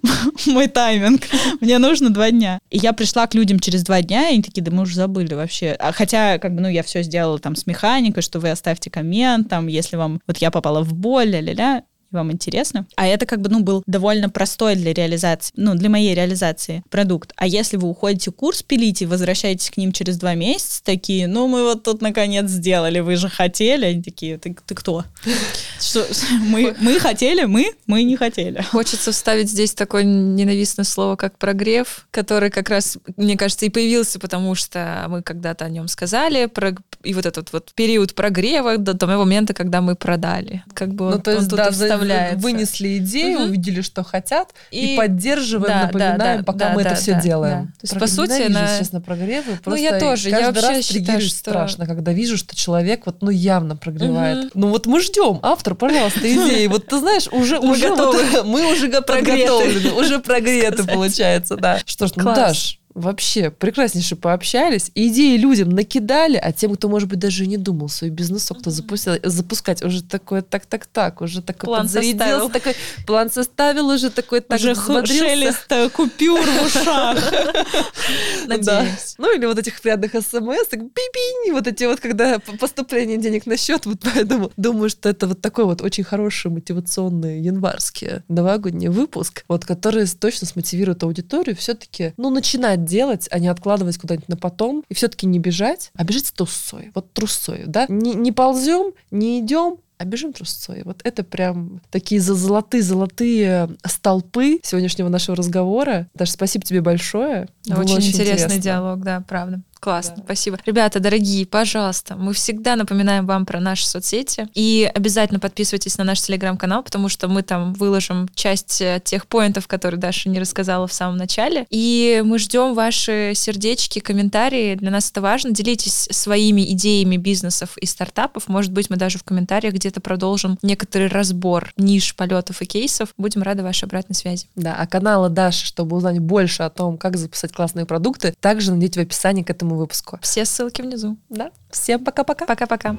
[0.46, 1.22] мой тайминг,
[1.60, 2.60] мне нужно два дня.
[2.70, 5.34] И я пришла к людям через два дня, и они такие, да мы уже забыли
[5.34, 5.72] вообще.
[5.80, 9.48] А хотя, как бы, ну, я все сделала там с механикой, что вы оставьте коммент,
[9.48, 11.82] там, если вам, вот я попала в боль, ля-ля-ля,
[12.14, 12.86] вам интересно.
[12.96, 17.32] А это как бы, ну, был довольно простой для реализации, ну, для моей реализации продукт.
[17.36, 21.46] А если вы уходите курс пилить и возвращаетесь к ним через два месяца, такие, ну,
[21.48, 23.84] мы вот тут наконец сделали, вы же хотели.
[23.84, 25.04] Они такие, ты, ты кто?
[25.80, 26.06] Что,
[26.40, 28.62] мы, мы хотели, мы, мы не хотели.
[28.62, 34.18] Хочется вставить здесь такое ненавистное слово, как прогрев, который как раз, мне кажется, и появился,
[34.18, 36.74] потому что мы когда-то о нем сказали, про,
[37.04, 40.64] и вот этот вот период прогрева до того момента, когда мы продали.
[40.72, 42.38] Как бы ну, то есть, да, вставляется.
[42.38, 43.48] Вынесли идею, угу.
[43.48, 47.00] увидели, что хотят, и, и поддерживаем, да, напоминаем, да, да, пока да, мы да, это
[47.00, 47.64] все да, делаем.
[47.64, 47.66] Да.
[47.66, 48.78] То есть, по сути, на...
[48.78, 49.58] честно, прогревы.
[49.64, 50.30] Ну, я тоже.
[50.30, 51.36] Каждый я вообще раз считаю, что...
[51.36, 54.46] страшно, когда вижу, что человек вот, ну, явно прогревает.
[54.46, 54.50] Угу.
[54.54, 55.38] Ну, вот мы ждем.
[55.42, 56.66] Автор, пожалуйста, идеи.
[56.66, 57.90] Вот ты знаешь, уже, уже
[58.44, 61.80] мы уже подготовлены, уже прогреты, получается, да.
[61.84, 67.18] Что ж, ну, Даш, вообще прекраснейше пообщались, идеи людям накидали, а тем, кто, может быть,
[67.18, 71.88] даже и не думал свой бизнес, кто запустил, запускать, уже такое так-так-так, уже такой план
[71.88, 72.50] составил.
[72.50, 72.74] такой
[73.06, 77.18] план составил, уже такой так Уже шелест купюр в ушах.
[78.46, 79.14] Надеюсь.
[79.18, 83.86] Ну или вот этих приятных смс, би вот эти вот, когда поступление денег на счет,
[83.86, 89.64] вот поэтому думаю, что это вот такой вот очень хороший мотивационный январский новогодний выпуск, вот
[89.64, 94.84] который точно смотивирует аудиторию все-таки, ну, начинать делать, а не откладывать куда-нибудь на потом.
[94.88, 96.90] И все-таки не бежать, а бежать трусцой.
[96.94, 97.86] Вот трусцой, да?
[97.88, 100.82] Не, не ползем, не идем, а бежим трусцой.
[100.84, 106.08] Вот это прям такие золотые-золотые столпы сегодняшнего нашего разговора.
[106.14, 107.48] Даже спасибо тебе большое.
[107.66, 108.58] Очень, очень интересный интересно.
[108.58, 109.60] диалог, да, правда.
[109.84, 110.22] Классно, да.
[110.24, 110.58] спасибо.
[110.64, 114.48] Ребята, дорогие, пожалуйста, мы всегда напоминаем вам про наши соцсети.
[114.54, 119.68] И обязательно подписывайтесь на наш телеграм-канал, потому что мы там выложим часть э, тех поинтов,
[119.68, 121.66] которые Даша не рассказала в самом начале.
[121.68, 124.74] И мы ждем ваши сердечки, комментарии.
[124.74, 125.50] Для нас это важно.
[125.50, 128.48] Делитесь своими идеями бизнесов и стартапов.
[128.48, 133.10] Может быть, мы даже в комментариях где-то продолжим некоторый разбор ниш полетов и кейсов.
[133.18, 134.46] Будем рады вашей обратной связи.
[134.56, 139.00] Да, а канала Даши, чтобы узнать больше о том, как записать классные продукты, также найдите
[139.00, 140.18] в описании к этому выпуску.
[140.22, 141.16] Все ссылки внизу.
[141.28, 141.50] Да.
[141.70, 142.46] Всем пока-пока.
[142.46, 142.96] Пока-пока.